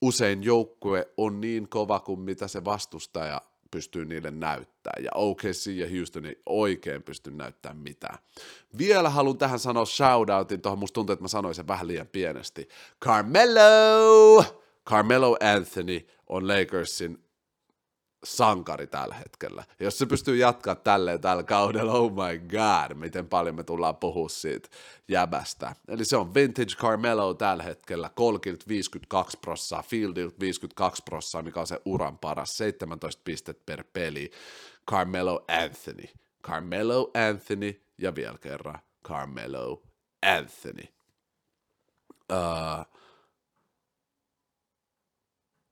usein 0.00 0.42
joukkue 0.42 1.08
on 1.16 1.40
niin 1.40 1.68
kova 1.68 2.00
kuin 2.00 2.20
mitä 2.20 2.48
se 2.48 2.64
vastustaja 2.64 3.42
pystyy 3.70 4.04
niille 4.04 4.30
näyttää, 4.30 4.94
ja 5.02 5.10
OKC 5.14 5.66
ja 5.66 5.86
Houston 5.96 6.26
ei 6.26 6.42
oikein 6.46 7.02
pysty 7.02 7.30
näyttämään 7.30 7.76
mitään. 7.76 8.18
Vielä 8.78 9.10
haluan 9.10 9.38
tähän 9.38 9.58
sanoa 9.58 9.84
shoutoutin, 9.84 10.60
tuohon 10.60 10.78
musta 10.78 10.94
tuntuu, 10.94 11.12
että 11.12 11.24
mä 11.24 11.28
sanoin 11.28 11.54
sen 11.54 11.68
vähän 11.68 11.88
liian 11.88 12.06
pienesti. 12.06 12.68
Carmelo! 13.04 14.63
Carmelo 14.90 15.36
Anthony 15.40 16.06
on 16.26 16.48
Lakersin 16.48 17.24
sankari 18.24 18.86
tällä 18.86 19.14
hetkellä. 19.14 19.64
Jos 19.80 19.98
se 19.98 20.06
pystyy 20.06 20.36
jatkaa 20.36 20.74
tälleen 20.74 21.20
tällä 21.20 21.42
kaudella, 21.42 21.92
oh 21.92 22.12
my 22.12 22.38
god, 22.38 22.96
miten 22.96 23.28
paljon 23.28 23.54
me 23.54 23.62
tullaan 23.62 23.96
puhua 23.96 24.28
siitä 24.28 24.68
jäbästä. 25.08 25.76
Eli 25.88 26.04
se 26.04 26.16
on 26.16 26.34
vintage 26.34 26.74
Carmelo 26.74 27.34
tällä 27.34 27.62
hetkellä, 27.62 28.10
Kolkilt 28.14 28.68
52 28.68 29.38
prossaa, 29.38 29.82
Fieldilt 29.82 30.40
52 30.40 31.02
prossaa, 31.02 31.42
mikä 31.42 31.60
on 31.60 31.66
se 31.66 31.80
uran 31.84 32.18
paras, 32.18 32.56
17 32.56 33.22
pistet 33.24 33.66
per 33.66 33.84
peli. 33.92 34.30
Carmelo 34.90 35.44
Anthony, 35.48 36.04
Carmelo 36.42 37.10
Anthony 37.30 37.80
ja 37.98 38.14
vielä 38.14 38.38
kerran 38.38 38.78
Carmelo 39.08 39.82
Anthony. 40.22 40.82
Uh, 42.32 42.94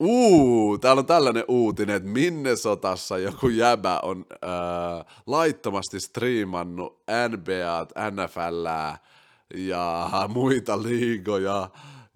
Uu, 0.04 0.78
täällä 0.78 1.00
on 1.00 1.06
tällainen 1.06 1.44
uutinen, 1.48 1.96
että 1.96 2.08
Minnesotassa 2.08 3.18
joku 3.18 3.48
jäbä 3.48 4.00
on 4.02 4.26
äh, 4.32 5.06
laittomasti 5.26 6.00
striimannut 6.00 7.02
NBA, 7.28 8.10
NFL 8.10 8.66
ja 9.54 10.10
muita 10.28 10.82
liigoja 10.82 11.70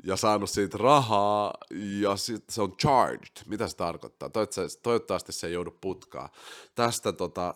ja 0.05 0.16
saanut 0.16 0.51
siitä 0.51 0.79
rahaa, 0.79 1.55
ja 2.01 2.16
sit 2.16 2.44
se 2.51 2.62
on 2.62 2.77
charged. 2.77 3.46
Mitä 3.46 3.68
se 3.68 3.77
tarkoittaa? 3.77 4.31
Toivottavasti 4.83 5.33
se 5.33 5.46
ei 5.46 5.53
joudu 5.53 5.70
putkaan. 5.81 6.29
Tästä 6.75 7.12
tota, 7.12 7.55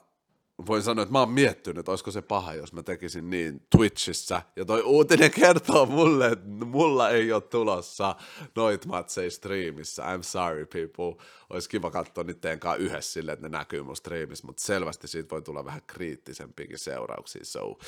voin 0.66 0.82
sanoa, 0.82 1.02
että 1.02 1.12
mä 1.12 1.20
oon 1.20 1.30
miettinyt, 1.30 1.78
että 1.78 1.92
olisiko 1.92 2.10
se 2.10 2.22
paha, 2.22 2.54
jos 2.54 2.72
mä 2.72 2.82
tekisin 2.82 3.30
niin 3.30 3.66
Twitchissä. 3.76 4.42
Ja 4.56 4.64
toi 4.64 4.82
uutinen 4.82 5.30
kertoo 5.30 5.86
mulle, 5.86 6.26
että 6.26 6.48
mulla 6.64 7.10
ei 7.10 7.32
ole 7.32 7.42
tulossa 7.42 8.16
noit 8.56 8.86
matseja 8.86 9.30
striimissä. 9.30 10.02
I'm 10.02 10.22
sorry 10.22 10.66
people. 10.66 11.24
Olisi 11.50 11.68
kiva 11.68 11.90
katsoa 11.90 12.24
niiden 12.24 12.60
kanssa 12.60 12.84
yhdessä 12.84 13.12
silleen, 13.12 13.32
että 13.32 13.48
ne 13.48 13.58
näkyy 13.58 13.82
mun 13.82 13.96
striimissä, 13.96 14.46
mutta 14.46 14.62
selvästi 14.62 15.08
siitä 15.08 15.30
voi 15.30 15.42
tulla 15.42 15.64
vähän 15.64 15.82
kriittisempiäkin 15.86 16.78
seurauksia, 16.78 17.44
so 17.44 17.78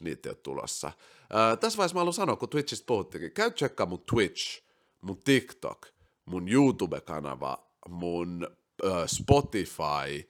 niitä 0.00 0.28
ei 0.28 0.30
ole 0.30 0.38
tulossa. 0.42 0.86
Äh, 0.86 1.58
tässä 1.58 1.76
vaiheessa 1.76 1.94
mä 1.94 2.00
haluan 2.00 2.14
sanoa, 2.14 2.36
kun 2.36 2.48
Twitchistä 2.48 2.86
puhuttiinkin, 2.86 3.32
käy 3.32 3.50
tsekkaa 3.50 3.86
mun 3.86 4.04
Twitch, 4.10 4.62
mun 5.00 5.18
TikTok, 5.24 5.86
mun 6.24 6.48
YouTube-kanava, 6.48 7.58
mun 7.88 8.48
äh, 8.84 8.92
Spotify, 9.06 10.28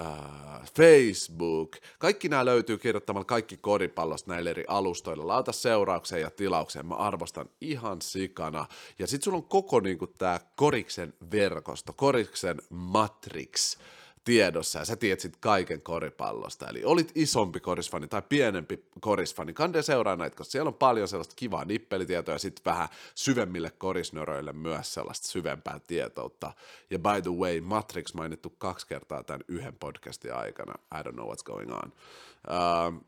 Uh, 0.00 0.66
Facebook, 0.76 1.76
kaikki 1.98 2.28
nämä 2.28 2.44
löytyy 2.44 2.78
kirjoittamalla 2.78 3.24
kaikki 3.24 3.56
koripallosta 3.56 4.32
näille 4.32 4.50
eri 4.50 4.64
alustoilla. 4.68 5.26
Lauta 5.26 5.52
seuraukseen 5.52 6.22
ja 6.22 6.30
tilaukseen, 6.30 6.86
mä 6.86 6.94
arvostan 6.94 7.50
ihan 7.60 8.02
sikana. 8.02 8.66
Ja 8.98 9.06
sit 9.06 9.22
sulla 9.22 9.36
on 9.36 9.44
koko 9.44 9.80
niinku 9.80 10.06
tää 10.06 10.40
koriksen 10.56 11.14
verkosto, 11.30 11.92
koriksen 11.92 12.56
matrix, 12.70 13.76
tiedossa 14.24 14.78
ja 14.78 14.84
sä 14.84 14.96
tiedät 14.96 15.36
kaiken 15.40 15.82
koripallosta. 15.82 16.68
Eli 16.68 16.84
olit 16.84 17.12
isompi 17.14 17.60
korisfani 17.60 18.08
tai 18.08 18.22
pienempi 18.28 18.84
korisfani, 19.00 19.52
kande 19.52 19.82
seuraa 19.82 20.16
näitä, 20.16 20.36
koska 20.36 20.52
siellä 20.52 20.68
on 20.68 20.74
paljon 20.74 21.08
sellaista 21.08 21.34
kivaa 21.36 21.64
nippelitietoa 21.64 22.34
ja 22.34 22.38
sitten 22.38 22.64
vähän 22.64 22.88
syvemmille 23.14 23.70
korisnöröille 23.70 24.52
myös 24.52 24.94
sellaista 24.94 25.28
syvempää 25.28 25.80
tietoutta. 25.86 26.52
Ja 26.90 26.98
by 26.98 27.22
the 27.22 27.30
way, 27.30 27.60
Matrix 27.60 28.14
mainittu 28.14 28.50
kaksi 28.50 28.86
kertaa 28.86 29.22
tämän 29.22 29.44
yhden 29.48 29.76
podcastin 29.80 30.34
aikana. 30.34 30.74
I 30.98 31.02
don't 31.02 31.12
know 31.12 31.30
what's 31.30 31.44
going 31.44 31.72
on. 31.72 31.92
Uh, 32.48 33.04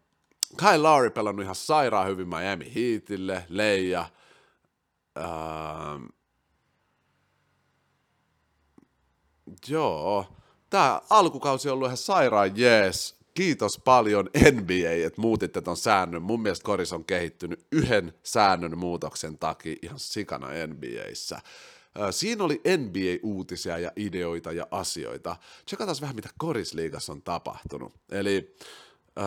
Kyle 0.57 0.79
Lowry 0.79 1.11
pelannut 1.11 1.42
ihan 1.42 1.55
sairaan 1.55 2.07
hyvin 2.07 2.29
Miami 2.29 2.74
Heatille, 2.74 3.46
Leija. 3.48 4.07
Uh, 5.18 6.14
joo, 9.68 10.27
tämä 10.70 11.00
alkukausi 11.11 11.68
on 11.68 11.74
ollut 11.74 11.87
ihan 11.87 11.96
sairaan 11.96 12.57
jees. 12.57 13.16
Kiitos 13.35 13.79
paljon 13.85 14.31
NBA, 14.53 15.07
että 15.07 15.20
muutitte 15.20 15.61
ton 15.61 15.77
säännön. 15.77 16.22
Mun 16.22 16.42
mielestä 16.42 16.64
Koris 16.64 16.92
on 16.92 17.05
kehittynyt 17.05 17.66
yhden 17.72 18.14
säännön 18.22 18.79
muutoksen 18.79 19.38
takia 19.38 19.77
ihan 19.83 19.98
sikana 19.98 20.46
NBAissä. 20.66 21.40
Siinä 22.11 22.44
oli 22.44 22.62
NBA-uutisia 22.79 23.79
ja 23.79 23.90
ideoita 23.96 24.53
ja 24.53 24.66
asioita. 24.70 25.37
Tsekataan 25.66 25.96
vähän, 26.00 26.16
mitä 26.16 26.29
Korisliigassa 26.38 27.12
on 27.12 27.22
tapahtunut. 27.22 27.92
Eli 28.11 28.57
äh, 29.18 29.24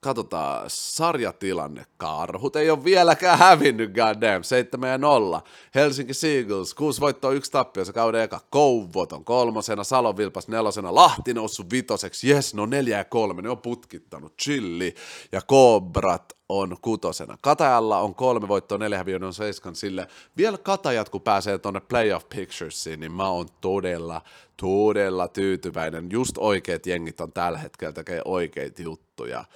katsotaan, 0.00 0.64
sarjatilanne. 0.68 1.86
Karhut 1.96 2.56
ei 2.56 2.70
ole 2.70 2.84
vieläkään 2.84 3.38
hävinnyt, 3.38 3.94
goddamn, 3.94 4.44
7 4.44 4.90
ja 4.90 4.98
0. 4.98 5.42
Helsinki 5.74 6.14
Seagulls, 6.14 6.74
6 6.74 7.00
voittoa, 7.00 7.32
yksi 7.32 7.52
tappio, 7.52 7.84
se 7.84 7.92
kauden 7.92 8.22
eka. 8.22 8.40
Kouvot 8.50 9.12
on 9.12 9.24
kolmosena, 9.24 9.84
Salon 9.84 10.16
Vilpas 10.16 10.48
nelosena, 10.48 10.94
Lahti 10.94 11.34
noussut 11.34 11.70
vitoseksi, 11.72 12.28
jes, 12.28 12.54
no 12.54 12.66
neljä 12.66 12.98
ja 12.98 13.04
kolme, 13.04 13.42
ne 13.42 13.50
on 13.50 13.58
putkittanut, 13.58 14.34
chilli. 14.42 14.94
Ja 15.32 15.42
Kobrat 15.42 16.37
on 16.48 16.76
kutosena. 16.82 17.38
Katajalla 17.42 18.00
on 18.00 18.14
kolme 18.14 18.48
voittoa, 18.48 18.78
neljä 18.78 18.98
häviöä, 18.98 19.18
on 19.22 19.34
seiskan 19.34 19.76
sille. 19.76 20.08
Vielä 20.36 20.58
Katajat, 20.58 21.08
kun 21.08 21.20
pääsee 21.20 21.58
tuonne 21.58 21.80
playoff 21.80 22.28
picturesiin, 22.28 23.00
niin 23.00 23.12
mä 23.12 23.28
oon 23.28 23.48
todella, 23.60 24.22
todella 24.56 25.28
tyytyväinen. 25.28 26.10
Just 26.10 26.38
oikeat 26.38 26.86
jengit 26.86 27.20
on 27.20 27.32
tällä 27.32 27.58
hetkellä 27.58 27.92
tekee 27.92 28.22
oikeita 28.24 28.82
juttuja 28.82 29.38
äh, 29.38 29.46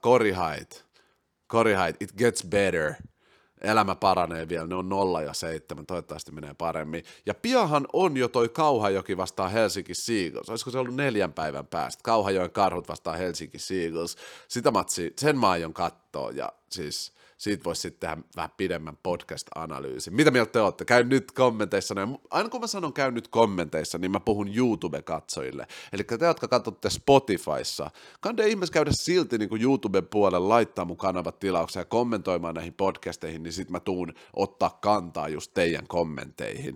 korihait, 0.00 0.84
korihait, 1.46 2.02
it 2.02 2.12
gets 2.16 2.44
better, 2.44 2.94
elämä 3.60 3.94
paranee 3.94 4.48
vielä, 4.48 4.66
ne 4.66 4.74
on 4.74 4.88
nolla 4.88 5.22
ja 5.22 5.32
seitsemän, 5.32 5.86
toivottavasti 5.86 6.32
menee 6.32 6.54
paremmin. 6.54 7.04
Ja 7.26 7.34
piahan 7.34 7.86
on 7.92 8.16
jo 8.16 8.28
toi 8.28 8.48
Kauhajoki 8.48 9.16
vastaan 9.16 9.50
Helsinki 9.50 9.94
Seagulls, 9.94 10.50
olisiko 10.50 10.70
se 10.70 10.78
ollut 10.78 10.94
neljän 10.94 11.32
päivän 11.32 11.66
päästä, 11.66 12.00
Kauhajoen 12.02 12.50
karhut 12.50 12.88
vastaan 12.88 13.18
Helsinki 13.18 13.58
Seagulls, 13.58 14.16
sitä 14.48 14.70
matsi, 14.70 15.12
sen 15.18 15.38
mä 15.38 15.50
aion 15.50 15.74
katsoa, 15.74 16.30
ja 16.30 16.52
siis 16.70 17.12
siitä 17.38 17.64
voisi 17.64 17.80
sitten 17.80 18.10
tehdä 18.10 18.22
vähän 18.36 18.50
pidemmän 18.56 18.98
podcast-analyysin. 19.02 20.14
Mitä 20.14 20.30
mieltä 20.30 20.52
te 20.52 20.60
olette? 20.60 20.84
Käy 20.84 21.04
nyt 21.04 21.32
kommenteissa. 21.32 21.94
Aina 22.30 22.48
kun 22.48 22.60
mä 22.60 22.66
sanon 22.66 22.92
käy 22.92 23.10
nyt 23.10 23.28
kommenteissa, 23.28 23.98
niin 23.98 24.10
mä 24.10 24.20
puhun 24.20 24.56
YouTube-katsojille. 24.56 25.66
Eli 25.92 26.04
te, 26.04 26.26
jotka 26.26 26.48
katsotte 26.48 26.90
Spotifyssa, 26.90 27.90
kannattaa 28.20 28.46
ihmeessä 28.46 28.72
käydä 28.72 28.90
silti 28.92 29.38
niin 29.38 29.48
kuin 29.48 29.62
YouTuben 29.62 30.06
puolella, 30.06 30.48
laittaa 30.48 30.84
mun 30.84 30.96
kanavat 30.96 31.38
tilaukseen 31.38 31.80
ja 31.80 31.84
kommentoimaan 31.84 32.54
näihin 32.54 32.74
podcasteihin, 32.74 33.42
niin 33.42 33.52
sitten 33.52 33.72
mä 33.72 33.80
tuun 33.80 34.14
ottaa 34.36 34.78
kantaa 34.82 35.28
just 35.28 35.54
teidän 35.54 35.86
kommenteihin 35.86 36.74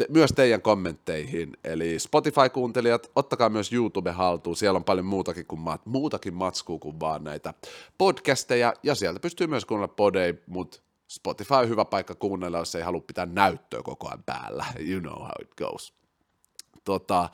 te, 0.00 0.06
myös 0.08 0.32
teidän 0.32 0.62
kommentteihin. 0.62 1.56
Eli 1.64 1.98
Spotify-kuuntelijat, 1.98 3.10
ottakaa 3.16 3.48
myös 3.48 3.72
YouTube 3.72 4.10
haltuun. 4.10 4.56
Siellä 4.56 4.76
on 4.76 4.84
paljon 4.84 5.06
muutakin, 5.06 5.46
kuin 5.46 5.60
mat, 5.60 5.86
muutakin 5.86 6.34
matskua 6.34 6.78
kuin 6.78 7.00
vaan 7.00 7.24
näitä 7.24 7.54
podcasteja. 7.98 8.74
Ja 8.82 8.94
sieltä 8.94 9.20
pystyy 9.20 9.46
myös 9.46 9.64
kuunnella 9.64 9.94
podei, 9.96 10.34
mutta 10.46 10.80
Spotify 11.08 11.54
on 11.54 11.68
hyvä 11.68 11.84
paikka 11.84 12.14
kuunnella, 12.14 12.58
jos 12.58 12.74
ei 12.74 12.82
halua 12.82 13.00
pitää 13.00 13.26
näyttöä 13.26 13.82
koko 13.82 14.08
ajan 14.08 14.22
päällä. 14.22 14.66
You 14.90 15.00
know 15.00 15.18
how 15.18 15.42
it 15.42 15.54
goes. 15.56 15.94
Tota, 16.84 17.28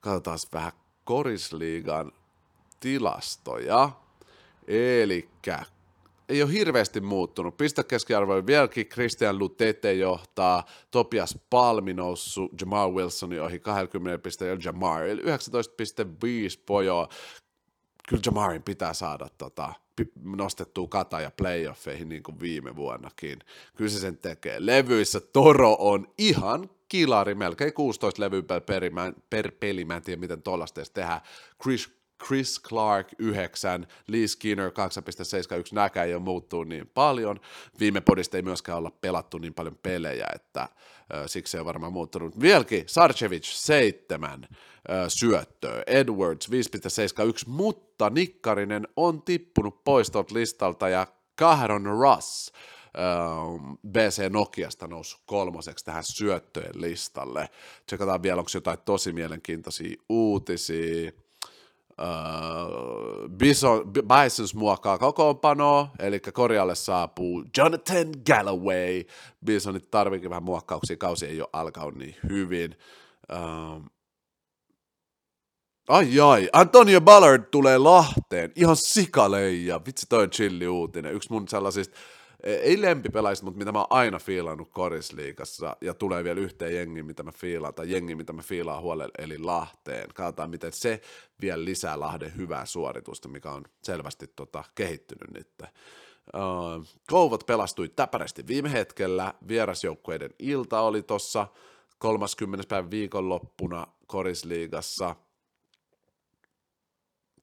katsotaan 0.00 0.38
vähän 0.52 0.72
Korisliigan 1.04 2.12
tilastoja. 2.80 3.90
Eli 4.68 5.28
ei 6.32 6.42
ole 6.42 6.52
hirveästi 6.52 7.00
muuttunut. 7.00 7.56
Pistekeskiarvo 7.56 8.34
on 8.34 8.46
vieläkin 8.46 8.88
Christian 8.88 9.38
Lutete 9.38 9.92
johtaa, 9.92 10.64
Topias 10.90 11.38
Palmi 11.50 11.94
noussut 11.94 12.52
Jamal 12.60 12.94
Wilsonin 12.94 13.42
ohi 13.42 13.58
20 13.58 14.22
pisteen 14.22 14.48
ja 14.48 14.58
Jamar 14.64 15.02
19,5 15.02 16.62
pojoa. 16.66 17.08
Kyllä 18.08 18.22
Jamarin 18.26 18.62
pitää 18.62 18.94
saada 18.94 19.28
tota, 19.38 19.72
nostettua 20.22 20.88
kata 20.88 21.20
ja 21.20 21.30
playoffeihin 21.30 22.08
niin 22.08 22.22
kuin 22.22 22.40
viime 22.40 22.76
vuonnakin. 22.76 23.38
Kyllä 23.76 23.90
se 23.90 24.00
sen 24.00 24.18
tekee. 24.18 24.56
Levyissä 24.58 25.20
Toro 25.20 25.76
on 25.78 26.08
ihan 26.18 26.70
kilari, 26.88 27.34
melkein 27.34 27.72
16 27.72 28.22
levyä 28.22 28.42
per, 28.42 28.82
per 29.30 29.52
peli, 29.60 29.84
mä 29.84 29.96
en 29.96 30.02
tiedä 30.02 30.20
miten 30.20 30.42
tollaista 30.42 30.82
tehdään. 30.94 31.20
Chris 31.62 32.01
Chris 32.26 32.62
Clark 32.62 33.08
9, 33.18 33.86
Lee 34.08 34.26
Skinner 34.26 34.70
2.71, 34.70 34.74
näkään 35.72 36.08
ei 36.08 36.14
ole 36.14 36.22
muuttuu 36.22 36.64
niin 36.64 36.90
paljon. 36.94 37.40
Viime 37.80 38.00
podista 38.00 38.36
ei 38.36 38.42
myöskään 38.42 38.78
olla 38.78 38.90
pelattu 39.00 39.38
niin 39.38 39.54
paljon 39.54 39.78
pelejä, 39.82 40.26
että 40.34 40.68
siksi 41.26 41.50
se 41.50 41.60
on 41.60 41.66
varmaan 41.66 41.92
muuttunut. 41.92 42.40
Vieläkin 42.40 42.84
Sarcevic 42.86 43.44
7 43.44 44.48
ö, 44.50 45.04
syöttöä, 45.08 45.82
Edwards 45.86 46.50
5.71, 46.50 46.54
mutta 47.46 48.10
Nikkarinen 48.10 48.88
on 48.96 49.22
tippunut 49.22 49.84
pois 49.84 50.10
tuolta 50.10 50.34
listalta 50.34 50.88
ja 50.88 51.06
Kahron 51.36 51.84
Russ 51.84 52.52
BC 53.88 54.28
Nokiasta 54.30 54.86
noussut 54.86 55.20
kolmoseksi 55.26 55.84
tähän 55.84 56.04
syöttöjen 56.04 56.80
listalle. 56.80 57.48
Tsekataan 57.86 58.22
vielä, 58.22 58.38
onko 58.38 58.50
jotain 58.54 58.78
tosi 58.84 59.12
mielenkiintoisia 59.12 59.96
uutisia. 60.08 61.12
Uh, 61.92 63.28
Bison, 63.30 63.92
Bisons 63.92 64.54
muokkaa 64.54 64.98
kokoonpanoa, 64.98 65.90
eli 65.98 66.20
korjalle 66.20 66.74
saapuu 66.74 67.44
Jonathan 67.56 68.06
Galloway. 68.26 69.04
Bisonit 69.44 69.90
tarviikin 69.90 70.30
vähän 70.30 70.42
muokkauksia, 70.42 70.96
kausi 70.96 71.26
ei 71.26 71.40
ole 71.40 71.48
alkanut 71.52 71.94
niin 71.94 72.16
hyvin. 72.28 72.76
Uh, 73.32 73.84
ai 75.88 76.20
ai, 76.20 76.48
Antonio 76.52 77.00
Ballard 77.00 77.42
tulee 77.50 77.78
Lahteen, 77.78 78.52
ihan 78.56 78.76
sikaleija, 78.76 79.80
vitsi 79.86 80.06
toi 80.08 80.22
on 80.22 80.30
chilli 80.30 80.68
uutinen, 80.68 81.14
yksi 81.14 81.32
mun 81.32 81.48
sellaisista 81.48 81.98
ei 82.42 82.80
lempipelaista, 82.80 83.44
mutta 83.44 83.58
mitä 83.58 83.72
mä 83.72 83.78
oon 83.78 83.86
aina 83.90 84.18
fiilannut 84.18 84.70
korisliikassa, 84.70 85.76
ja 85.80 85.94
tulee 85.94 86.24
vielä 86.24 86.40
yhteen 86.40 86.74
jengi, 86.74 87.02
mitä 87.02 87.22
mä 87.22 87.32
fiilaan, 87.32 87.74
tai 87.74 87.90
jengi, 87.90 88.14
mitä 88.14 88.32
mä 88.32 88.42
fiilaan 88.42 88.82
huolella, 88.82 89.12
eli 89.18 89.38
Lahteen. 89.38 90.08
Katsotaan, 90.14 90.50
miten 90.50 90.72
se 90.72 91.00
vielä 91.40 91.64
lisää 91.64 92.00
Lahden 92.00 92.36
hyvää 92.36 92.66
suoritusta, 92.66 93.28
mikä 93.28 93.50
on 93.50 93.64
selvästi 93.82 94.26
tota, 94.36 94.64
kehittynyt 94.74 95.30
nyt. 95.34 95.48
Uh, 95.62 96.86
Kouvot 97.10 97.46
pelastui 97.46 97.88
täpärästi 97.88 98.46
viime 98.46 98.72
hetkellä, 98.72 99.34
vierasjoukkueiden 99.48 100.30
ilta 100.38 100.80
oli 100.80 101.02
tuossa 101.02 101.46
30. 101.98 102.68
päivän 102.68 102.90
viikonloppuna 102.90 103.86
korisliigassa. 104.06 105.16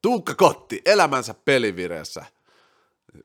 Tuukka 0.01 0.35
Kotti, 0.35 0.81
elämänsä 0.85 1.33
pelivireessä– 1.33 2.25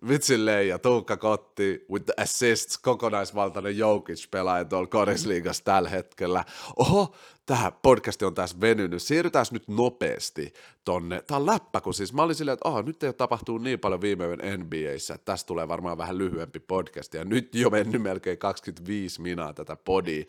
Vitsi 0.09 0.45
Leija, 0.45 0.79
Tuukka 0.79 1.17
Kotti 1.17 1.87
with 1.91 2.05
the 2.05 2.15
assists, 2.23 2.79
kokonaisvaltainen 2.79 3.79
Jokic 3.79 4.31
pelaaja 4.31 4.65
tuolla 4.65 4.87
Korisliigassa 4.87 5.65
tällä 5.65 5.89
hetkellä. 5.89 6.45
Oho, 6.77 7.15
tämä 7.47 7.73
podcast 7.83 8.23
on 8.23 8.35
tässä 8.35 8.61
venynyt, 8.61 9.03
siirrytään 9.03 9.47
nyt 9.51 9.69
nopeasti 9.69 10.53
tonne. 10.85 11.23
Tämä 11.27 11.37
on 11.37 11.47
läppä, 11.47 11.81
kun 11.81 11.95
siis 11.95 12.13
mä 12.13 12.23
olin 12.23 12.37
silleen, 12.37 12.53
että 12.53 12.69
oh, 12.69 12.85
nyt 12.85 13.03
ei 13.03 13.09
ole 13.09 13.15
tapahtunut 13.15 13.63
niin 13.63 13.79
paljon 13.79 14.01
viime 14.01 14.27
yön 14.27 14.61
NBAissä, 14.61 15.15
että 15.15 15.25
tästä 15.25 15.47
tulee 15.47 15.69
varmaan 15.69 15.99
vähän 15.99 16.19
lyhyempi 16.19 16.61
podcast, 16.61 17.15
ja 17.15 17.25
nyt 17.25 17.55
jo 17.55 17.71
mennyt 17.71 18.03
melkein 18.03 18.39
25 18.39 19.21
minaa 19.21 19.53
tätä 19.53 19.77
podia. 19.77 20.25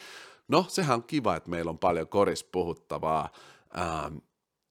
No, 0.47 0.65
sehän 0.67 0.95
on 0.95 1.03
kiva, 1.03 1.35
että 1.35 1.49
meillä 1.49 1.69
on 1.69 1.79
paljon 1.79 2.07
koris 2.07 2.43
puhuttavaa. 2.43 3.29
Ähm, 3.77 4.17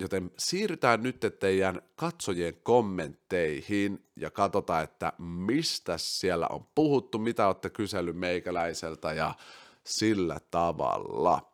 Joten 0.01 0.31
siirrytään 0.39 1.03
nyt 1.03 1.27
teidän 1.41 1.83
katsojien 1.97 2.57
kommentteihin 2.63 4.07
ja 4.17 4.31
katsotaan, 4.31 4.85
että 4.85 5.13
mistä 5.19 5.99
siellä 5.99 6.47
on 6.51 6.67
puhuttu, 6.75 7.19
mitä 7.19 7.47
olette 7.47 7.71
kysellyt 7.71 8.17
meikäläiseltä 8.17 9.13
ja 9.13 9.35
sillä 9.85 10.41
tavalla. 10.51 11.53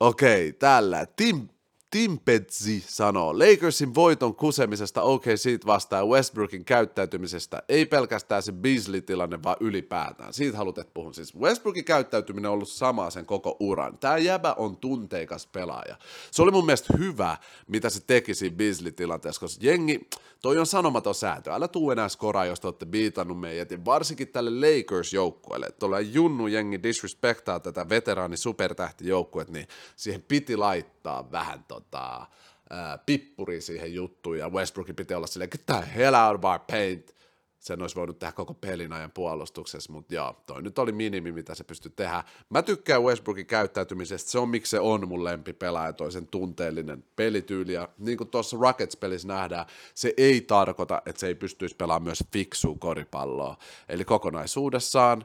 Okei, 0.00 0.52
tällä. 0.52 1.06
Tim 1.06 1.48
Tim 1.90 2.18
Petzi 2.24 2.84
sanoo, 2.86 3.38
Lakersin 3.38 3.94
voiton 3.94 4.34
kusemisesta 4.34 5.02
OK 5.02 5.24
siitä 5.36 5.66
vastaa 5.66 6.06
Westbrookin 6.06 6.64
käyttäytymisestä, 6.64 7.62
ei 7.68 7.86
pelkästään 7.86 8.42
se 8.42 8.52
Beasley-tilanne, 8.52 9.42
vaan 9.42 9.56
ylipäätään. 9.60 10.32
Siitä 10.32 10.58
haluat 10.58 10.94
puhun. 10.94 11.14
Siis 11.14 11.36
Westbrookin 11.36 11.84
käyttäytyminen 11.84 12.48
on 12.48 12.54
ollut 12.54 12.68
sama 12.68 13.10
sen 13.10 13.26
koko 13.26 13.56
uran. 13.60 13.98
Tämä 13.98 14.18
jäbä 14.18 14.52
on 14.52 14.76
tunteikas 14.76 15.46
pelaaja. 15.46 15.96
Se 16.30 16.42
oli 16.42 16.50
mun 16.50 16.66
mielestä 16.66 16.94
hyvä, 16.98 17.36
mitä 17.66 17.90
se 17.90 18.00
teki 18.06 18.34
siinä 18.34 18.56
Beasley-tilanteessa, 18.56 19.40
koska 19.40 19.64
jengi, 19.64 20.08
toi 20.42 20.58
on 20.58 20.66
sanomaton 20.66 21.14
sääntö. 21.14 21.54
Älä 21.54 21.68
tuu 21.68 21.90
enää 21.90 22.08
skoraa, 22.08 22.44
jos 22.44 22.60
te 22.60 22.66
olette 22.66 22.86
biitannut 22.86 23.40
meidät, 23.40 23.84
varsinkin 23.84 24.28
tälle 24.28 24.50
Lakers-joukkueelle. 24.50 25.70
Tuolla 25.78 26.00
junnu 26.00 26.46
jengi 26.46 26.82
disrespektaa 26.82 27.60
tätä 27.60 27.88
veteraani 27.88 28.36
supertähtijoukkuet, 28.36 29.50
niin 29.50 29.68
siihen 29.96 30.22
piti 30.22 30.56
laittaa 30.56 31.30
vähän 31.32 31.64
to 31.68 31.77
tota, 31.80 32.26
ää, 32.70 32.98
pippuri 33.06 33.60
siihen 33.60 33.94
juttuun, 33.94 34.38
ja 34.38 34.48
Westbrookin 34.48 34.96
piti 34.96 35.14
olla 35.14 35.26
silleen, 35.26 35.50
get 35.52 35.66
the 35.66 35.94
hell 35.96 36.14
out 36.14 36.44
our 36.44 36.58
paint, 36.70 37.18
sen 37.58 37.82
olisi 37.82 37.96
voinut 37.96 38.18
tehdä 38.18 38.32
koko 38.32 38.54
pelin 38.54 38.92
ajan 38.92 39.10
puolustuksessa, 39.10 39.92
mutta 39.92 40.14
joo, 40.14 40.42
toi 40.46 40.62
nyt 40.62 40.78
oli 40.78 40.92
minimi, 40.92 41.32
mitä 41.32 41.54
se 41.54 41.64
pystyi 41.64 41.92
tehdä. 41.96 42.24
Mä 42.50 42.62
tykkään 42.62 43.02
Westbrookin 43.02 43.46
käyttäytymisestä, 43.46 44.30
se 44.30 44.38
on 44.38 44.48
miksi 44.48 44.70
se 44.70 44.80
on 44.80 45.08
mun 45.08 45.24
lempipelaaja, 45.24 45.92
toi 45.92 46.12
sen 46.12 46.26
tunteellinen 46.26 47.04
pelityyli, 47.16 47.72
ja 47.72 47.88
niin 47.98 48.18
kuin 48.18 48.30
tuossa 48.30 48.56
Rockets-pelissä 48.56 49.28
nähdään, 49.28 49.66
se 49.94 50.14
ei 50.16 50.40
tarkoita, 50.40 51.02
että 51.06 51.20
se 51.20 51.26
ei 51.26 51.34
pystyisi 51.34 51.76
pelaamaan 51.76 52.02
myös 52.02 52.24
fiksua 52.32 52.76
koripalloa. 52.78 53.56
Eli 53.88 54.04
kokonaisuudessaan, 54.04 55.24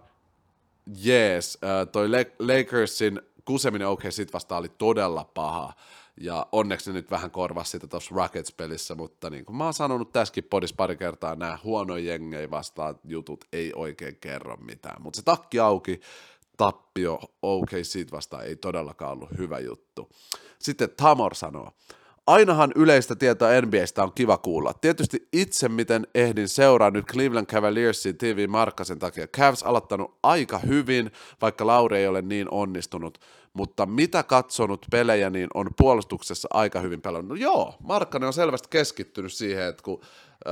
jees, 0.97 1.57
toi 1.91 2.07
Lakersin 2.39 3.21
kuseminen 3.45 3.87
OK 3.87 4.01
sit 4.09 4.33
vasta 4.33 4.57
oli 4.57 4.69
todella 4.69 5.31
paha, 5.33 5.73
ja 6.21 6.47
onneksi 6.51 6.89
ne 6.89 6.93
nyt 6.93 7.11
vähän 7.11 7.31
korvasi 7.31 7.71
sitä 7.71 7.87
tuossa 7.87 8.15
Rockets-pelissä, 8.15 8.95
mutta 8.95 9.29
niin 9.29 9.45
kuin 9.45 9.55
mä 9.55 9.63
oon 9.63 9.73
sanonut 9.73 10.11
tässäkin 10.11 10.43
podissa 10.43 10.75
pari 10.75 10.97
kertaa, 10.97 11.35
nämä 11.35 11.59
huonoja 11.63 12.03
jengejä 12.03 12.51
vastaan 12.51 12.95
jutut 13.03 13.45
ei 13.53 13.71
oikein 13.75 14.15
kerro 14.15 14.57
mitään, 14.57 15.01
mutta 15.01 15.17
se 15.17 15.23
takki 15.23 15.59
auki, 15.59 15.99
tappio 16.57 17.19
OK 17.41 17.69
siitä 17.83 18.11
vastaan 18.11 18.45
ei 18.45 18.55
todellakaan 18.55 19.11
ollut 19.11 19.37
hyvä 19.37 19.59
juttu. 19.59 20.09
Sitten 20.59 20.89
Tamor 20.97 21.35
sanoo, 21.35 21.71
ainahan 22.27 22.71
yleistä 22.75 23.15
tietoa 23.15 23.61
NBAstä 23.61 24.03
on 24.03 24.13
kiva 24.13 24.37
kuulla. 24.37 24.73
Tietysti 24.73 25.27
itse, 25.33 25.69
miten 25.69 26.07
ehdin 26.15 26.49
seuraa 26.49 26.91
nyt 26.91 27.05
Cleveland 27.05 27.45
Cavaliersin 27.45 28.17
TV 28.17 28.49
Markkasen 28.49 28.99
takia. 28.99 29.27
Cavs 29.27 29.63
aloittanut 29.63 30.17
aika 30.23 30.59
hyvin, 30.59 31.11
vaikka 31.41 31.67
Lauri 31.67 31.97
ei 31.97 32.07
ole 32.07 32.21
niin 32.21 32.47
onnistunut. 32.51 33.17
Mutta 33.53 33.85
mitä 33.85 34.23
katsonut 34.23 34.85
pelejä, 34.91 35.29
niin 35.29 35.47
on 35.53 35.69
puolustuksessa 35.77 36.47
aika 36.53 36.79
hyvin 36.79 37.01
pelannut. 37.01 37.29
No 37.29 37.35
joo, 37.35 37.75
Markkanen 37.79 38.27
on 38.27 38.33
selvästi 38.33 38.67
keskittynyt 38.71 39.33
siihen, 39.33 39.63
että 39.63 39.83
kun 39.83 40.01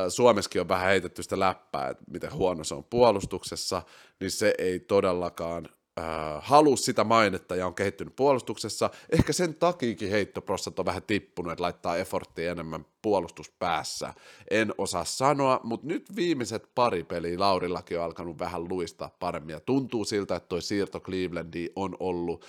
Suomessakin 0.09 0.61
on 0.61 0.67
vähän 0.67 0.87
heitetty 0.87 1.23
sitä 1.23 1.39
läppää, 1.39 1.89
että 1.89 2.03
miten 2.11 2.33
huono 2.33 2.63
se 2.63 2.75
on 2.75 2.83
puolustuksessa, 2.83 3.81
niin 4.19 4.31
se 4.31 4.53
ei 4.57 4.79
todellakaan 4.79 5.69
äh, 5.99 6.05
halua 6.39 6.75
sitä 6.75 7.03
mainetta 7.03 7.55
ja 7.55 7.67
on 7.67 7.75
kehittynyt 7.75 8.15
puolustuksessa. 8.15 8.89
Ehkä 9.09 9.33
sen 9.33 9.55
takiakin 9.55 10.09
heittoprossat 10.09 10.79
on 10.79 10.85
vähän 10.85 11.03
tippunut, 11.03 11.51
että 11.51 11.63
laittaa 11.63 11.97
efforttia 11.97 12.51
enemmän 12.51 12.85
puolustuspäässä. 13.01 14.13
En 14.51 14.73
osaa 14.77 15.05
sanoa, 15.05 15.59
mutta 15.63 15.87
nyt 15.87 16.15
viimeiset 16.15 16.69
pari 16.75 17.03
peliä 17.03 17.39
Laurillakin 17.39 17.99
on 17.99 18.05
alkanut 18.05 18.39
vähän 18.39 18.69
luistaa 18.69 19.15
paremmin 19.19 19.53
ja 19.53 19.59
tuntuu 19.59 20.05
siltä, 20.05 20.35
että 20.35 20.49
toi 20.49 20.61
siirto 20.61 20.99
Clevelandiin 20.99 21.69
on 21.75 21.95
ollut 21.99 22.45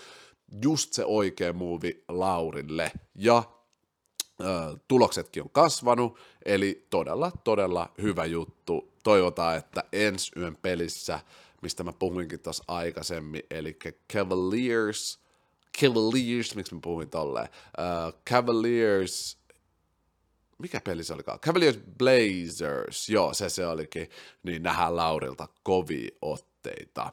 just 0.62 0.92
se 0.92 1.04
oikea 1.04 1.52
muuvi 1.52 2.04
Laurille. 2.08 2.92
Ja 3.14 3.42
ö, 4.40 4.44
tuloksetkin 4.88 5.42
on 5.42 5.50
kasvanut, 5.50 6.18
eli 6.44 6.86
todella, 6.90 7.32
todella 7.44 7.92
hyvä 8.02 8.24
juttu. 8.24 8.92
Toivotaan, 9.02 9.56
että 9.56 9.84
ensi 9.92 10.32
yön 10.36 10.56
pelissä– 10.62 11.20
mistä 11.62 11.84
mä 11.84 11.92
puhuinkin 11.92 12.40
tuossa 12.40 12.64
aikaisemmin, 12.68 13.42
eli 13.50 13.78
Cavaliers, 14.12 15.20
Cavaliers, 15.80 16.54
miksi 16.54 16.74
mä 16.74 16.80
puhuin 16.82 17.10
tolleen, 17.10 17.48
uh, 17.78 18.22
Cavaliers, 18.30 19.38
mikä 20.58 20.80
peli 20.80 21.04
se 21.04 21.14
olikaan? 21.14 21.40
Cavaliers 21.40 21.78
Blazers, 21.98 23.08
joo, 23.08 23.34
se 23.34 23.48
se 23.48 23.66
olikin, 23.66 24.10
niin 24.42 24.62
nähdään 24.62 24.96
Laurilta 24.96 25.48
kovia 25.62 26.10
otteita. 26.22 27.12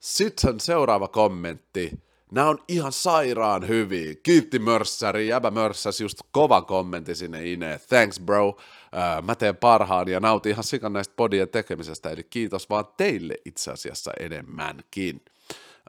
Sitten 0.00 0.60
seuraava 0.60 1.08
kommentti, 1.08 1.90
Nämä 2.30 2.48
on 2.48 2.58
ihan 2.68 2.92
sairaan 2.92 3.68
hyviä. 3.68 4.14
Kiitti 4.22 4.58
Mörssäri, 4.58 5.28
jäbä 5.28 5.50
Mörssäs 5.50 6.00
just 6.00 6.18
kova 6.32 6.62
kommentti 6.62 7.14
sinne 7.14 7.52
Ine. 7.52 7.80
Thanks 7.88 8.20
bro. 8.20 8.56
mä 9.22 9.34
teen 9.34 9.56
parhaan 9.56 10.08
ja 10.08 10.20
nautin 10.20 10.52
ihan 10.52 10.64
sikan 10.64 10.92
näistä 10.92 11.14
podien 11.16 11.48
tekemisestä, 11.48 12.10
eli 12.10 12.24
kiitos 12.24 12.70
vaan 12.70 12.84
teille 12.96 13.34
itse 13.44 13.70
asiassa 13.70 14.10
enemmänkin. 14.20 15.20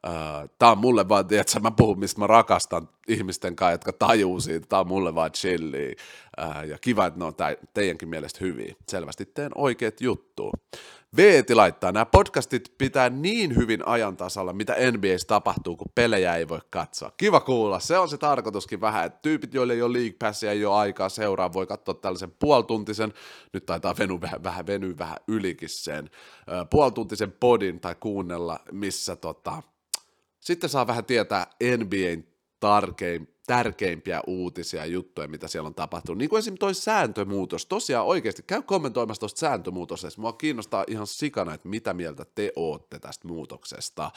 Uh, 0.07 0.49
tää 0.59 0.71
on 0.71 0.77
mulle 0.77 1.09
vaan, 1.09 1.25
että 1.31 1.59
mä 1.59 1.71
puhun, 1.71 1.99
mistä 1.99 2.19
mä 2.19 2.27
rakastan 2.27 2.89
ihmisten 3.07 3.55
kanssa, 3.55 3.71
jotka 3.71 3.93
tajuu 3.93 4.39
siitä, 4.39 4.67
tää 4.69 4.79
on 4.79 4.87
mulle 4.87 5.15
vaan 5.15 5.31
chilli. 5.31 5.95
Uh, 6.41 6.69
ja 6.69 6.77
kiva, 6.77 7.05
että 7.05 7.19
ne 7.19 7.25
on 7.25 7.33
teidänkin 7.73 8.09
mielestä 8.09 8.39
hyviä. 8.41 8.75
Selvästi 8.87 9.25
teen 9.25 9.51
oikeat 9.55 10.01
juttu. 10.01 10.51
Veeti 11.17 11.55
laittaa, 11.55 11.91
nämä 11.91 12.05
podcastit 12.05 12.73
pitää 12.77 13.09
niin 13.09 13.55
hyvin 13.55 13.87
ajan 13.87 14.17
tasalla, 14.17 14.53
mitä 14.53 14.75
NBAssä 14.91 15.27
tapahtuu, 15.27 15.75
kun 15.75 15.91
pelejä 15.95 16.35
ei 16.35 16.47
voi 16.47 16.59
katsoa. 16.69 17.11
Kiva 17.17 17.39
kuulla, 17.39 17.79
se 17.79 17.97
on 17.97 18.09
se 18.09 18.17
tarkoituskin 18.17 18.81
vähän, 18.81 19.05
että 19.05 19.19
tyypit, 19.21 19.53
joille 19.53 19.73
ei 19.73 19.81
ole 19.81 19.93
League 19.93 20.15
Passia, 20.19 20.51
ei 20.51 20.65
ole 20.65 20.75
aikaa 20.75 21.09
seuraa, 21.09 21.53
voi 21.53 21.67
katsoa 21.67 21.93
tällaisen 21.93 22.31
puoltuntisen, 22.39 23.13
nyt 23.53 23.65
taitaa 23.65 23.95
veny 23.99 24.21
vähän, 24.21 24.43
vähän 24.43 24.67
venyä 24.67 24.97
vähän 24.97 25.17
ylikin 25.27 25.69
sen, 25.69 26.09
puoltuntisen 26.69 27.31
podin 27.31 27.79
tai 27.79 27.95
kuunnella, 27.99 28.59
missä 28.71 29.15
tota, 29.15 29.63
sitten 30.39 30.69
saa 30.69 30.87
vähän 30.87 31.05
tietää 31.05 31.47
NBAn 31.77 32.23
tarkein, 32.59 33.36
tärkeimpiä 33.47 34.21
uutisia 34.27 34.85
juttuja, 34.85 35.27
mitä 35.27 35.47
siellä 35.47 35.67
on 35.67 35.75
tapahtunut. 35.75 36.17
Niin 36.17 36.29
kuin 36.29 36.39
esimerkiksi 36.39 36.59
toi 36.59 36.73
sääntömuutos. 36.73 37.65
Tosiaan 37.65 38.05
oikeasti 38.05 38.43
käy 38.47 38.61
kommentoimassa 38.61 39.19
tuosta 39.19 39.39
sääntömuutoksesta. 39.39 40.21
Mua 40.21 40.33
kiinnostaa 40.33 40.85
ihan 40.87 41.07
sikana, 41.07 41.53
että 41.53 41.69
mitä 41.69 41.93
mieltä 41.93 42.25
te 42.35 42.51
ootte 42.55 42.99
tästä 42.99 43.27
muutoksesta. 43.27 44.11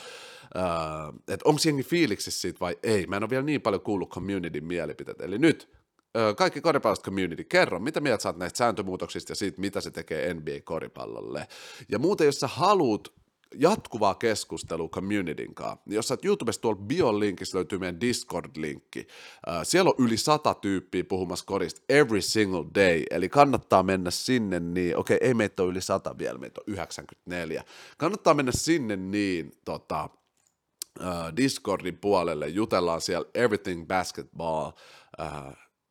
Öö, 0.56 0.62
että 1.28 1.48
onko 1.48 1.60
jengi 1.66 1.82
fiiliksissä 1.82 2.40
siitä 2.40 2.60
vai 2.60 2.78
ei. 2.82 3.06
Mä 3.06 3.16
en 3.16 3.22
ole 3.22 3.30
vielä 3.30 3.44
niin 3.44 3.60
paljon 3.62 3.82
kuullut 3.82 4.10
communityn 4.10 4.64
mielipiteet. 4.64 5.20
Eli 5.20 5.38
nyt 5.38 5.68
öö, 6.16 6.34
kaikki 6.34 6.60
koripallosta 6.60 7.04
community, 7.04 7.44
kerro, 7.44 7.78
mitä 7.78 8.00
mieltä 8.00 8.22
saat 8.22 8.36
näistä 8.36 8.56
sääntömuutoksista 8.56 9.30
ja 9.30 9.36
siitä, 9.36 9.60
mitä 9.60 9.80
se 9.80 9.90
tekee 9.90 10.34
NBA-koripallolle. 10.34 11.48
Ja 11.88 11.98
muuten, 11.98 12.24
jos 12.24 12.40
sä 12.40 12.46
haluat 12.46 13.19
jatkuvaa 13.54 14.14
keskustelua 14.14 14.88
communityn 14.88 15.54
kanssa. 15.54 15.78
Jos 15.86 16.08
sä 16.08 16.18
YouTubessa 16.24 16.60
tuolla 16.60 16.80
bio-linkissä 16.80 17.58
löytyy 17.58 17.78
meidän 17.78 18.00
Discord-linkki. 18.00 19.06
siellä 19.62 19.88
on 19.88 20.04
yli 20.04 20.16
sata 20.16 20.54
tyyppiä 20.54 21.04
puhumassa 21.04 21.44
korista 21.46 21.80
every 21.88 22.20
single 22.20 22.64
day, 22.74 23.02
eli 23.10 23.28
kannattaa 23.28 23.82
mennä 23.82 24.10
sinne 24.10 24.60
niin, 24.60 24.96
okei, 24.96 25.16
okay, 25.16 25.28
ei 25.28 25.34
meitä 25.34 25.62
ole 25.62 25.70
yli 25.70 25.80
sata 25.80 26.18
vielä, 26.18 26.38
meitä 26.38 26.60
on 26.60 26.72
94. 26.72 27.64
Kannattaa 27.98 28.34
mennä 28.34 28.52
sinne 28.54 28.96
niin, 28.96 29.52
tota, 29.64 30.08
Discordin 31.36 31.98
puolelle, 31.98 32.48
jutellaan 32.48 33.00
siellä 33.00 33.28
Everything 33.34 33.86
Basketball, 33.86 34.70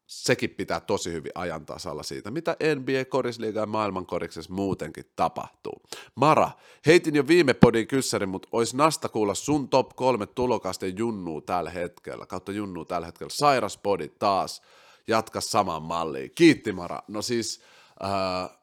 sekin 0.09 0.49
pitää 0.49 0.79
tosi 0.79 1.11
hyvin 1.11 1.31
ajan 1.35 1.65
tasalla 1.65 2.03
siitä, 2.03 2.31
mitä 2.31 2.57
NBA, 2.75 3.05
korisliiga 3.09 3.59
ja 3.59 3.65
maailmankoriksessa 3.65 4.53
muutenkin 4.53 5.05
tapahtuu. 5.15 5.81
Mara, 6.15 6.51
heitin 6.85 7.15
jo 7.15 7.27
viime 7.27 7.53
podin 7.53 7.87
kyssärin, 7.87 8.29
mutta 8.29 8.47
olisi 8.51 8.77
nasta 8.77 9.09
kuulla 9.09 9.35
sun 9.35 9.69
top 9.69 9.89
kolme 9.95 10.25
tulokasten 10.25 10.97
junnuu 10.97 11.41
tällä 11.41 11.69
hetkellä, 11.69 12.25
kautta 12.25 12.51
junnuu 12.51 12.85
tällä 12.85 13.05
hetkellä. 13.05 13.29
Sairas 13.29 13.77
podi 13.77 14.07
taas, 14.07 14.61
jatka 15.07 15.41
saman 15.41 15.83
malliin. 15.83 16.31
Kiitti 16.35 16.71
Mara. 16.71 17.03
No 17.07 17.21
siis, 17.21 17.61
äh, 18.03 18.57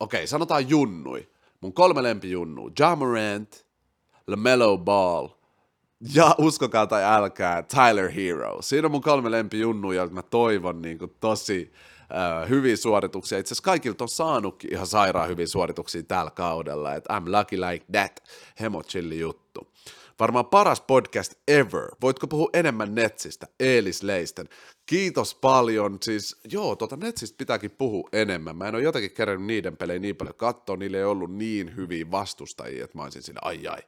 okei, 0.00 0.26
sanotaan 0.26 0.68
junnui. 0.68 1.28
Mun 1.60 1.72
kolme 1.72 2.02
lempijunnua, 2.02 2.70
Ja 2.78 2.96
Morant, 2.96 3.66
LaMelo 4.26 4.78
Ball 4.78 5.28
ja 6.14 6.34
uskokaa 6.38 6.86
tai 6.86 7.04
älkää, 7.04 7.62
Tyler 7.62 8.10
Hero. 8.10 8.62
Siinä 8.62 8.86
on 8.86 8.92
mun 8.92 9.00
kolme 9.00 9.30
lempijunnua, 9.30 9.94
joilta 9.94 10.14
mä 10.14 10.22
toivon 10.22 10.82
niin 10.82 10.98
kuin, 10.98 11.14
tosi 11.20 11.72
uh, 12.00 12.48
hyviä 12.48 12.76
suorituksia. 12.76 13.38
Itse 13.38 13.48
asiassa 13.48 13.64
kaikilta 13.64 14.04
on 14.04 14.08
saanutkin 14.08 14.72
ihan 14.72 14.86
sairaan 14.86 15.28
hyviä 15.28 15.46
suorituksia 15.46 16.02
tällä 16.02 16.30
kaudella. 16.30 16.94
että 16.94 17.18
I'm 17.18 17.38
lucky 17.38 17.56
like 17.60 17.86
that. 17.92 18.22
Hemo 18.60 18.82
chilli 18.82 19.18
juttu. 19.18 19.72
Varmaan 20.20 20.46
paras 20.46 20.80
podcast 20.80 21.34
ever. 21.48 21.88
Voitko 22.02 22.26
puhua 22.26 22.50
enemmän 22.52 22.94
Netsistä? 22.94 23.46
Eelis 23.60 24.02
Leisten. 24.02 24.48
Kiitos 24.86 25.34
paljon. 25.34 25.98
Siis 26.02 26.36
joo, 26.52 26.76
tota 26.76 26.96
Netsistä 26.96 27.36
pitääkin 27.38 27.70
puhua 27.70 28.08
enemmän. 28.12 28.56
Mä 28.56 28.68
en 28.68 28.74
ole 28.74 28.82
jotenkin 28.82 29.10
kerännyt 29.10 29.46
niiden 29.46 29.76
pelejä 29.76 29.98
niin 29.98 30.16
paljon 30.16 30.34
katsoa. 30.34 30.76
Niillä 30.76 30.98
ei 30.98 31.04
ollut 31.04 31.34
niin 31.34 31.76
hyviä 31.76 32.10
vastustajia, 32.10 32.84
että 32.84 32.98
mä 32.98 33.04
olisin 33.04 33.22
siinä 33.22 33.40
ai 33.42 33.66
ai. 33.66 33.82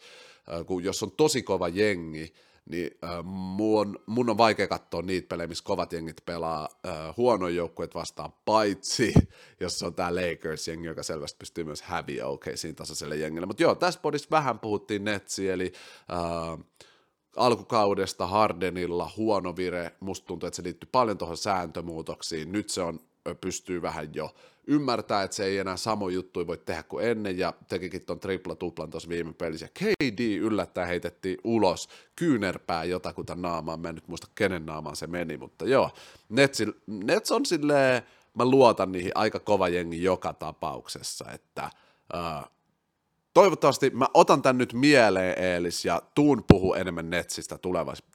Kun 0.66 0.84
jos 0.84 1.02
on 1.02 1.10
tosi 1.10 1.42
kova 1.42 1.68
jengi, 1.68 2.32
niin 2.70 2.90
äh, 3.04 3.24
mun, 3.24 3.98
mun 4.06 4.30
on 4.30 4.38
vaikea 4.38 4.68
katsoa 4.68 5.02
niitä 5.02 5.28
pelejä, 5.28 5.46
missä 5.46 5.64
kovat 5.64 5.92
jengit 5.92 6.22
pelaa 6.26 6.68
äh, 6.86 7.16
huonoja 7.16 7.54
joukkueet 7.54 7.94
vastaan, 7.94 8.32
paitsi 8.44 9.14
jos 9.60 9.78
se 9.78 9.86
on 9.86 9.94
tämä 9.94 10.14
Lakers-jengi, 10.14 10.86
joka 10.86 11.02
selvästi 11.02 11.38
pystyy 11.38 11.64
myös 11.64 11.82
häviä 11.82 12.24
siinä 12.54 12.74
tasaiselle 12.74 13.16
jengille. 13.16 13.46
Mutta 13.46 13.62
joo, 13.62 13.74
tässä 13.74 14.00
podissa 14.00 14.28
vähän 14.30 14.58
puhuttiin 14.58 15.04
netsi, 15.04 15.48
eli 15.48 15.72
äh, 16.12 16.64
alkukaudesta 17.36 18.26
Hardenilla 18.26 19.10
huono 19.16 19.56
vire, 19.56 19.92
musta 20.00 20.26
tuntuu, 20.26 20.46
että 20.46 20.56
se 20.56 20.62
liittyy 20.62 20.88
paljon 20.92 21.18
tuohon 21.18 21.36
sääntömuutoksiin, 21.36 22.52
nyt 22.52 22.68
se 22.68 22.82
on 22.82 23.00
pystyy 23.40 23.82
vähän 23.82 24.14
jo 24.14 24.34
ymmärtää, 24.68 25.22
että 25.22 25.36
se 25.36 25.44
ei 25.44 25.58
enää 25.58 25.76
samo 25.76 26.08
juttu 26.08 26.46
voi 26.46 26.58
tehdä 26.58 26.82
kuin 26.82 27.06
ennen, 27.06 27.38
ja 27.38 27.54
tekikin 27.68 28.02
ton 28.02 28.20
tripla-tuplan 28.20 28.90
tuossa 28.90 29.08
viime 29.08 29.32
pelissä. 29.32 29.68
KD 29.68 30.36
yllättäen 30.40 30.88
heitettiin 30.88 31.38
ulos 31.44 31.88
kyynärpää 32.16 32.84
jotakuta 32.84 33.34
naamaan, 33.34 33.80
mä 33.80 33.88
en 33.88 33.94
nyt 33.94 34.08
muista 34.08 34.26
kenen 34.34 34.66
naamaan 34.66 34.96
se 34.96 35.06
meni, 35.06 35.36
mutta 35.36 35.64
joo, 35.64 35.90
Nets, 36.28 36.62
Nets 36.86 37.32
on 37.32 37.46
silleen, 37.46 38.02
mä 38.34 38.44
luotan 38.44 38.92
niihin 38.92 39.12
aika 39.14 39.38
kova 39.38 39.68
jengi 39.68 40.02
joka 40.02 40.32
tapauksessa, 40.32 41.24
että 41.32 41.70
uh, 42.14 42.57
toivottavasti 43.38 43.90
mä 43.90 44.06
otan 44.14 44.42
tän 44.42 44.58
nyt 44.58 44.72
mieleen, 44.72 45.38
Eelis, 45.38 45.84
ja 45.84 46.02
tuun 46.14 46.44
puhu 46.48 46.74
enemmän 46.74 47.10
Netsistä 47.10 47.58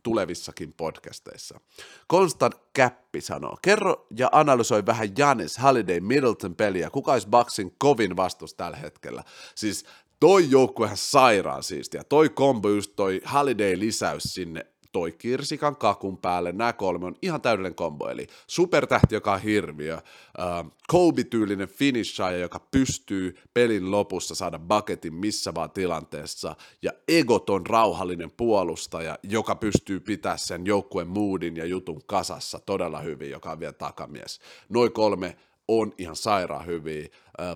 tulevissakin 0.04 0.74
podcasteissa. 0.78 1.60
Konstant 2.08 2.56
Käppi 2.74 3.22
sanoo, 3.22 3.58
kerro 3.62 4.08
ja 4.18 4.30
analysoi 4.32 4.86
vähän 4.86 5.10
Janis 5.18 5.60
Holiday 5.64 6.00
Middleton 6.00 6.56
peliä, 6.56 6.90
kuka 6.90 7.12
olisi 7.12 7.30
Bucksin 7.30 7.76
kovin 7.78 8.16
vastus 8.16 8.54
tällä 8.54 8.78
hetkellä. 8.78 9.24
Siis 9.56 9.86
toi 10.20 10.50
joukkuehan 10.50 10.98
sairaan 10.98 11.64
siistiä, 11.64 12.04
toi 12.04 12.30
kombo 12.30 12.70
just 12.70 12.92
toi 12.96 13.22
Holiday 13.34 13.80
lisäys 13.80 14.24
sinne 14.24 14.66
toi 14.94 15.12
kirsikan 15.12 15.76
kakun 15.76 16.18
päälle, 16.18 16.52
nämä 16.52 16.74
kolme 16.74 17.06
on 17.06 17.16
ihan 17.22 17.42
täydellinen 17.42 17.76
kombo, 17.76 18.10
eli 18.10 18.28
supertähti, 18.48 19.16
joka 19.16 19.34
on 19.34 19.42
hirviö, 19.42 19.96
uh, 19.96 20.72
Kobe-tyylinen 20.88 21.68
finisher, 21.68 22.34
joka 22.34 22.60
pystyy 22.72 23.38
pelin 23.54 23.92
lopussa 23.92 24.36
saada 24.36 24.60
bucketin 24.60 25.14
missä 25.14 25.54
vaan 25.54 25.72
tilanteessa, 25.72 26.56
ja 26.82 26.92
egoton 27.08 27.68
rauhallinen 27.68 28.32
puolustaja, 28.32 29.20
joka 29.24 29.56
pystyy 29.56 30.00
pitää 30.00 30.38
sen 30.38 30.66
joukkueen 30.66 31.08
moodin 31.08 31.58
ja 31.58 31.66
jutun 31.66 32.02
kasassa 32.06 32.60
todella 32.60 33.00
hyvin, 33.00 33.30
joka 33.30 33.52
on 33.52 33.60
vielä 33.60 33.74
takamies. 33.74 34.40
Noin 34.70 34.92
kolme 34.92 35.38
on 35.68 35.94
ihan 35.98 36.16
sairaan 36.16 36.66
hyviä. 36.66 37.08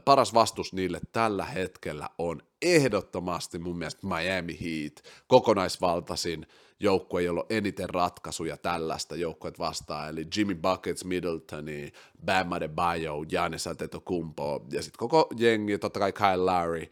Paras 0.06 0.34
vastus 0.34 0.74
niille 0.74 1.00
tällä 1.12 1.46
hetkellä 1.46 2.10
on 2.18 2.42
ehdottomasti 2.62 3.60
mun 3.60 3.78
mielestä 3.78 4.08
Miami 4.08 4.58
Heat, 4.62 5.04
kokonaisvaltaisin 5.28 6.48
joukkue, 6.80 7.24
jolla 7.24 7.42
on 7.42 7.46
eniten 7.50 7.90
ratkaisuja 7.90 8.58
tällaista 8.58 9.16
joukkueet 9.16 9.60
vastaan, 9.60 10.10
eli 10.10 10.28
Jimmy 10.38 10.56
Buckets, 10.56 11.06
Middletoni, 11.06 11.92
Bam 12.26 12.52
Adebayo, 12.52 13.26
Giannis 13.30 13.68
Antetokounmpo, 13.68 14.66
ja 14.72 14.84
sitten 14.84 15.00
koko 15.00 15.28
jengi, 15.38 15.78
totta 15.78 16.00
kai 16.00 16.14
Kyle 16.14 16.38
Lowry 16.38 16.82
äh, 16.82 16.90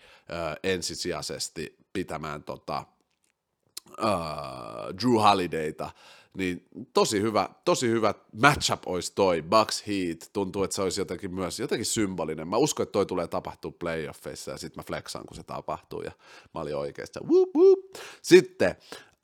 ensisijaisesti 0.64 1.78
pitämään 1.94 2.44
tota, 2.44 2.84
äh, 4.04 4.96
Drew 5.02 5.22
Holidayta, 5.22 5.92
niin 6.38 6.68
tosi 6.94 7.22
hyvä, 7.22 7.50
tosi 7.66 7.90
hyvä 7.90 8.14
matchup 8.42 8.80
olisi 8.86 9.12
toi, 9.16 9.42
Bucks 9.42 9.84
Heat, 9.88 10.30
tuntuu, 10.34 10.64
että 10.64 10.76
se 10.76 10.82
olisi 10.82 11.02
jotenkin 11.02 11.34
myös 11.34 11.60
jotenkin 11.60 11.86
symbolinen. 11.86 12.48
Mä 12.48 12.58
uskon, 12.58 12.84
että 12.84 12.92
toi 12.92 13.06
tulee 13.06 13.28
tapahtua 13.28 13.72
playoffeissa 13.80 14.52
ja 14.52 14.58
sitten 14.58 14.80
mä 14.80 14.84
flexaan, 14.88 15.26
kun 15.26 15.36
se 15.36 15.44
tapahtuu 15.44 16.02
ja 16.02 16.12
mä 16.54 16.62
olin 16.62 16.76
oikeasti. 16.76 17.20
Whoop, 17.20 17.50
whoop. 17.56 17.80
Sitten 18.22 18.76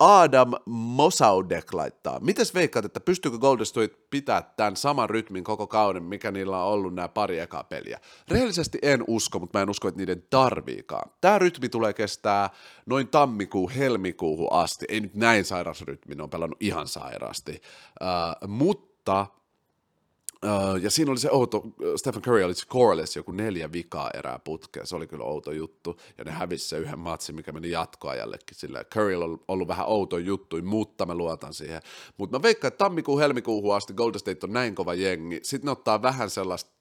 Adam 0.04 0.52
Mosaudek 0.66 1.74
laittaa. 1.74 2.20
Mites 2.20 2.54
veikkaat, 2.54 2.86
että 2.86 3.00
pystyykö 3.00 3.38
Golden 3.38 3.66
State 3.66 3.96
pitää 4.10 4.42
tämän 4.42 4.76
saman 4.76 5.10
rytmin 5.10 5.44
koko 5.44 5.68
kauden, 5.68 6.04
mikä 6.04 6.32
niillä 6.32 6.64
on 6.64 6.74
ollut 6.74 6.94
nämä 6.94 7.08
pari 7.08 7.40
ekaa 7.40 7.64
peliä? 7.64 8.00
Rehellisesti 8.28 8.80
en 8.82 9.04
usko, 9.08 9.40
mutta 9.40 9.60
mä 9.60 9.64
en 9.64 9.70
usko, 9.70 9.88
että 9.88 9.98
niiden 10.00 10.24
tarviikaan. 10.30 11.12
Tämä 11.22 11.40
rytmi 11.40 11.70
tulee 11.70 11.94
kestää 11.94 12.50
noin 12.86 13.08
tammikuu, 13.08 13.72
helmikuuhun 13.78 14.48
asti. 14.52 14.86
Ei 14.90 15.00
nyt 15.00 15.16
näin 15.16 15.46
sairas 15.46 15.82
rytmi, 15.82 16.16
ne 16.16 16.24
on 16.24 16.30
pelannut 16.30 16.64
ihan 16.64 16.88
sairaasti. 16.88 17.62
Uh, 18.02 18.50
mutta 18.50 19.28
ja 20.82 20.92
siinä 20.92 21.12
oli 21.12 21.20
se 21.20 21.32
outo, 21.32 21.64
Stephen 21.96 22.22
Curry 22.22 22.44
oli 22.44 22.56
scoreless 22.56 23.16
joku 23.16 23.32
neljä 23.32 23.72
vikaa 23.72 24.12
erää 24.14 24.40
putkea, 24.40 24.86
se 24.86 24.96
oli 24.96 25.08
kyllä 25.08 25.24
outo 25.24 25.52
juttu, 25.52 26.00
ja 26.18 26.24
ne 26.24 26.32
hävisi 26.32 26.70
se 26.70 26.78
yhden 26.78 27.00
matsin, 27.00 27.36
mikä 27.36 27.52
meni 27.52 27.72
jatkoajallekin, 27.72 28.58
sillä. 28.58 28.84
Curry 28.84 29.16
on 29.16 29.40
ollut 29.48 29.68
vähän 29.68 29.88
outo 29.88 30.18
juttu, 30.18 30.62
mutta 30.62 31.06
mä 31.06 31.16
luotan 31.16 31.54
siihen. 31.54 31.82
Mutta 32.18 32.38
mä 32.38 32.44
veikkaan, 32.44 32.70
että 32.70 32.78
tammikuun, 32.78 33.20
helmikuuhun 33.20 33.76
asti 33.76 33.94
Golden 33.94 34.20
State 34.20 34.40
on 34.44 34.54
näin 34.54 34.76
kova 34.76 34.94
jengi, 34.94 35.40
sitten 35.44 35.66
ne 35.66 35.72
ottaa 35.72 36.02
vähän 36.02 36.30
sellaista 36.30 36.72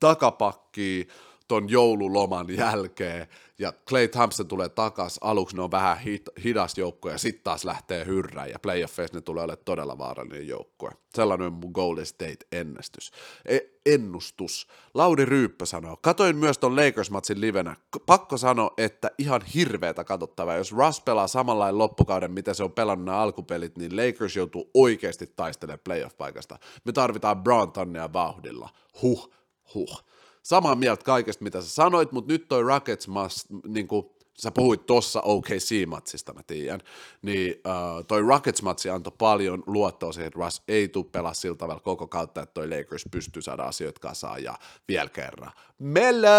takapakkia, 0.00 1.04
ton 1.50 1.70
joululoman 1.70 2.56
jälkeen, 2.56 3.26
ja 3.58 3.72
Clay 3.88 4.08
Thompson 4.08 4.48
tulee 4.48 4.68
takas, 4.68 5.18
aluksi 5.20 5.56
ne 5.56 5.62
on 5.62 5.70
vähän 5.70 5.96
hit- 5.96 6.42
hidas 6.44 6.78
joukkue, 6.78 7.12
ja 7.12 7.18
sitten 7.18 7.44
taas 7.44 7.64
lähtee 7.64 8.06
hyrrään, 8.06 8.50
ja 8.50 8.58
playoffeissa 8.58 9.16
ne 9.16 9.20
tulee 9.20 9.44
olemaan 9.44 9.64
todella 9.64 9.98
vaarallinen 9.98 10.48
joukkue. 10.48 10.90
Sellainen 11.14 11.46
on 11.46 11.52
mun 11.52 11.70
Golden 11.72 12.06
State-ennustus. 12.06 13.10
E- 13.44 13.58
ennustus. 13.86 14.66
Lauri 14.94 15.24
Ryyppä 15.24 15.64
sanoo, 15.64 15.96
katoin 15.96 16.36
myös 16.36 16.58
ton 16.58 16.76
Lakers-matsin 16.76 17.40
livenä, 17.40 17.76
pakko 18.06 18.36
sanoa, 18.36 18.70
että 18.78 19.10
ihan 19.18 19.42
hirveätä 19.54 20.04
katsottavaa. 20.04 20.56
Jos 20.56 20.72
Russ 20.72 21.00
pelaa 21.00 21.26
samanlainen 21.26 21.78
loppukauden, 21.78 22.32
mitä 22.32 22.54
se 22.54 22.64
on 22.64 22.72
pelannut 22.72 23.04
nämä 23.04 23.18
alkupelit, 23.18 23.78
niin 23.78 23.96
Lakers 23.96 24.36
joutuu 24.36 24.70
oikeasti 24.74 25.32
taistelemaan 25.36 25.80
playoff-paikasta. 25.84 26.58
Me 26.84 26.92
tarvitaan 26.92 27.42
Brown 27.42 27.72
tonnia 27.72 28.12
vauhdilla. 28.12 28.68
Huh, 29.02 29.30
huh 29.74 30.04
samaa 30.50 30.74
mieltä 30.74 31.04
kaikesta, 31.04 31.44
mitä 31.44 31.60
sä 31.60 31.68
sanoit, 31.68 32.12
mutta 32.12 32.32
nyt 32.32 32.48
toi 32.48 32.62
Rockets, 32.62 33.08
mas, 33.08 33.46
niin 33.66 33.88
kuin, 33.88 34.06
sä 34.38 34.50
puhuit 34.50 34.86
tossa 34.86 35.20
OKC-matsista, 35.20 36.32
mä 36.32 36.40
tiedän, 36.46 36.80
niin 37.22 37.54
uh, 37.54 38.04
toi 38.06 38.22
Rockets-matsi 38.22 38.90
antoi 38.90 39.12
paljon 39.18 39.62
luottoa 39.66 40.12
siihen, 40.12 40.26
että 40.26 40.38
Russ 40.38 40.62
ei 40.68 40.88
tule 40.88 41.06
pelaa 41.12 41.34
sillä 41.34 41.56
tavalla 41.56 41.80
koko 41.80 42.06
kautta, 42.06 42.42
että 42.42 42.54
toi 42.54 42.68
Lakers 42.68 43.04
pystyy 43.10 43.42
saada 43.42 43.62
asioita 43.62 44.00
kasaan 44.00 44.42
ja 44.42 44.54
vielä 44.88 45.10
kerran. 45.10 45.52
Mellow! 45.78 46.30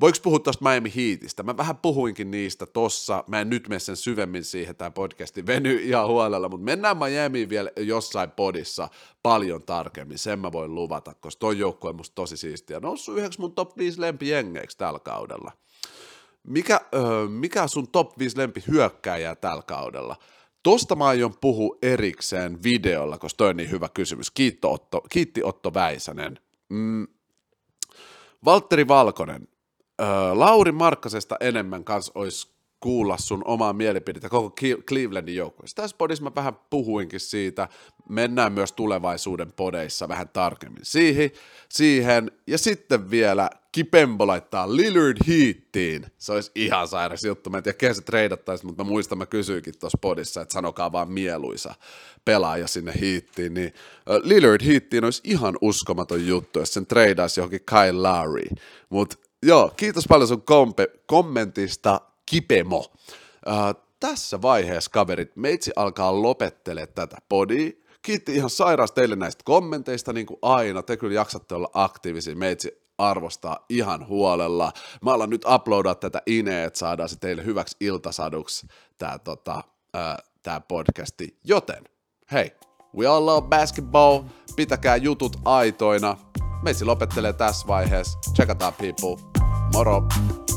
Voiko 0.00 0.18
puhua 0.22 0.38
tuosta 0.38 0.70
Miami 0.70 0.92
Heatistä? 0.96 1.42
Mä 1.42 1.56
vähän 1.56 1.76
puhuinkin 1.76 2.30
niistä 2.30 2.66
tossa, 2.66 3.24
mä 3.26 3.40
en 3.40 3.50
nyt 3.50 3.68
mene 3.68 3.78
sen 3.78 3.96
syvemmin 3.96 4.44
siihen, 4.44 4.76
tämä 4.76 4.90
podcasti 4.90 5.46
veny 5.46 5.80
ihan 5.82 6.06
huolella, 6.06 6.48
mutta 6.48 6.64
mennään 6.64 6.96
Miamiin 6.96 7.48
vielä 7.48 7.70
jossain 7.76 8.30
podissa 8.30 8.88
paljon 9.22 9.62
tarkemmin, 9.62 10.18
sen 10.18 10.38
mä 10.38 10.52
voin 10.52 10.74
luvata, 10.74 11.14
koska 11.14 11.40
toi 11.40 11.58
joukkue 11.58 11.90
on 11.90 11.96
musta 11.96 12.14
tosi 12.14 12.36
siistiä, 12.36 12.80
noussut 12.80 13.18
yhdeksi 13.18 13.40
mun 13.40 13.54
top 13.54 13.78
5 13.78 14.00
lempijengeiksi 14.00 14.78
tällä 14.78 14.98
kaudella. 14.98 15.52
Mikä, 16.42 16.80
öö, 16.94 17.28
mikä 17.28 17.66
sun 17.66 17.88
top 17.88 18.18
5 18.18 18.38
lempi 18.38 18.62
hyökkääjää 18.68 19.34
tällä 19.34 19.62
kaudella? 19.62 20.16
Tosta 20.62 20.96
mä 20.96 21.06
aion 21.06 21.34
puhua 21.40 21.76
erikseen 21.82 22.62
videolla, 22.62 23.18
koska 23.18 23.36
toi 23.36 23.48
on 23.48 23.56
niin 23.56 23.70
hyvä 23.70 23.88
kysymys. 23.88 24.30
Kiitti 24.30 24.66
Otto, 24.66 25.00
kiitti 25.10 25.42
Otto 25.44 25.74
Väisänen. 25.74 26.38
Mm. 26.68 27.06
Valtteri 28.44 28.88
Valkonen, 28.88 29.48
Lauri 30.32 30.72
Markkasesta 30.72 31.36
enemmän 31.40 31.84
kanssa 31.84 32.12
olisi 32.14 32.48
kuulla 32.80 33.16
sun 33.18 33.42
omaa 33.44 33.72
mielipidettä 33.72 34.28
koko 34.28 34.54
Clevelandin 34.86 35.36
joukkueesta. 35.36 35.82
Tässä 35.82 35.96
podissa 35.96 36.24
mä 36.24 36.30
vähän 36.34 36.58
puhuinkin 36.70 37.20
siitä, 37.20 37.68
mennään 38.08 38.52
myös 38.52 38.72
tulevaisuuden 38.72 39.52
podeissa 39.52 40.08
vähän 40.08 40.28
tarkemmin 40.28 40.84
siihen, 40.84 41.30
siihen. 41.68 42.30
ja 42.46 42.58
sitten 42.58 43.10
vielä 43.10 43.50
Kipembo 43.72 44.26
laittaa 44.26 44.76
Lillard 44.76 45.16
Heattiin. 45.28 46.06
Se 46.18 46.32
olisi 46.32 46.50
ihan 46.54 46.88
sairas 46.88 47.24
juttu. 47.24 47.50
Mä 47.50 47.56
en 47.56 47.62
tiedä, 47.62 47.94
se 47.94 48.02
treidattaisi, 48.02 48.66
mutta 48.66 48.84
mä 48.84 48.90
muistan, 48.90 49.18
mä 49.18 49.26
kysyikin 49.26 49.74
tuossa 49.80 49.98
podissa, 50.00 50.40
että 50.40 50.52
sanokaa 50.52 50.92
vaan 50.92 51.10
mieluisa 51.10 51.74
pelaaja 52.24 52.66
sinne 52.66 52.92
Heattiin. 53.00 53.54
Niin 53.54 53.72
Lillard 54.22 54.64
Heattiin 54.66 55.04
olisi 55.04 55.22
ihan 55.24 55.58
uskomaton 55.60 56.26
juttu, 56.26 56.58
jos 56.58 56.74
sen 56.74 56.86
treidaisi 56.86 57.40
johonkin 57.40 57.64
Kyle 57.64 57.92
Lowry. 57.92 58.46
Mutta 58.90 59.27
joo, 59.42 59.72
kiitos 59.76 60.04
paljon 60.08 60.28
sun 60.28 60.42
kompe- 60.50 60.98
kommentista, 61.06 62.00
Kipemo. 62.26 62.78
Uh, 62.78 63.82
tässä 64.00 64.42
vaiheessa, 64.42 64.90
kaverit, 64.90 65.36
meitsi 65.36 65.72
alkaa 65.76 66.22
lopettele 66.22 66.86
tätä 66.86 67.16
podia. 67.28 67.70
Kiitti 68.02 68.34
ihan 68.34 68.50
sairaasti 68.50 68.94
teille 68.94 69.16
näistä 69.16 69.42
kommenteista, 69.44 70.12
niin 70.12 70.26
kuin 70.26 70.38
aina. 70.42 70.82
Te 70.82 70.96
kyllä 70.96 71.14
jaksatte 71.14 71.54
olla 71.54 71.70
aktiivisia. 71.74 72.36
Meitsi 72.36 72.82
arvostaa 72.98 73.64
ihan 73.68 74.08
huolella. 74.08 74.72
Mä 75.02 75.12
alan 75.12 75.30
nyt 75.30 75.44
uploadaa 75.54 75.94
tätä 75.94 76.22
ineä, 76.26 76.64
että 76.64 76.78
saadaan 76.78 77.08
se 77.08 77.16
teille 77.18 77.44
hyväksi 77.44 77.76
iltasaduksi 77.80 78.66
tämä 78.98 79.18
tota, 79.18 79.64
tää 80.42 80.60
podcasti. 80.60 81.38
Joten, 81.44 81.84
hei, 82.32 82.52
we 82.96 83.06
all 83.06 83.26
love 83.26 83.48
basketball, 83.48 84.22
pitäkää 84.56 84.96
jutut 84.96 85.36
aitoina. 85.44 86.16
Meitsi 86.62 86.84
lopettelee 86.84 87.32
tässä 87.32 87.66
vaiheessa. 87.66 88.18
Checkataan 88.36 88.72
people. 88.72 89.27
Moro! 89.72 90.47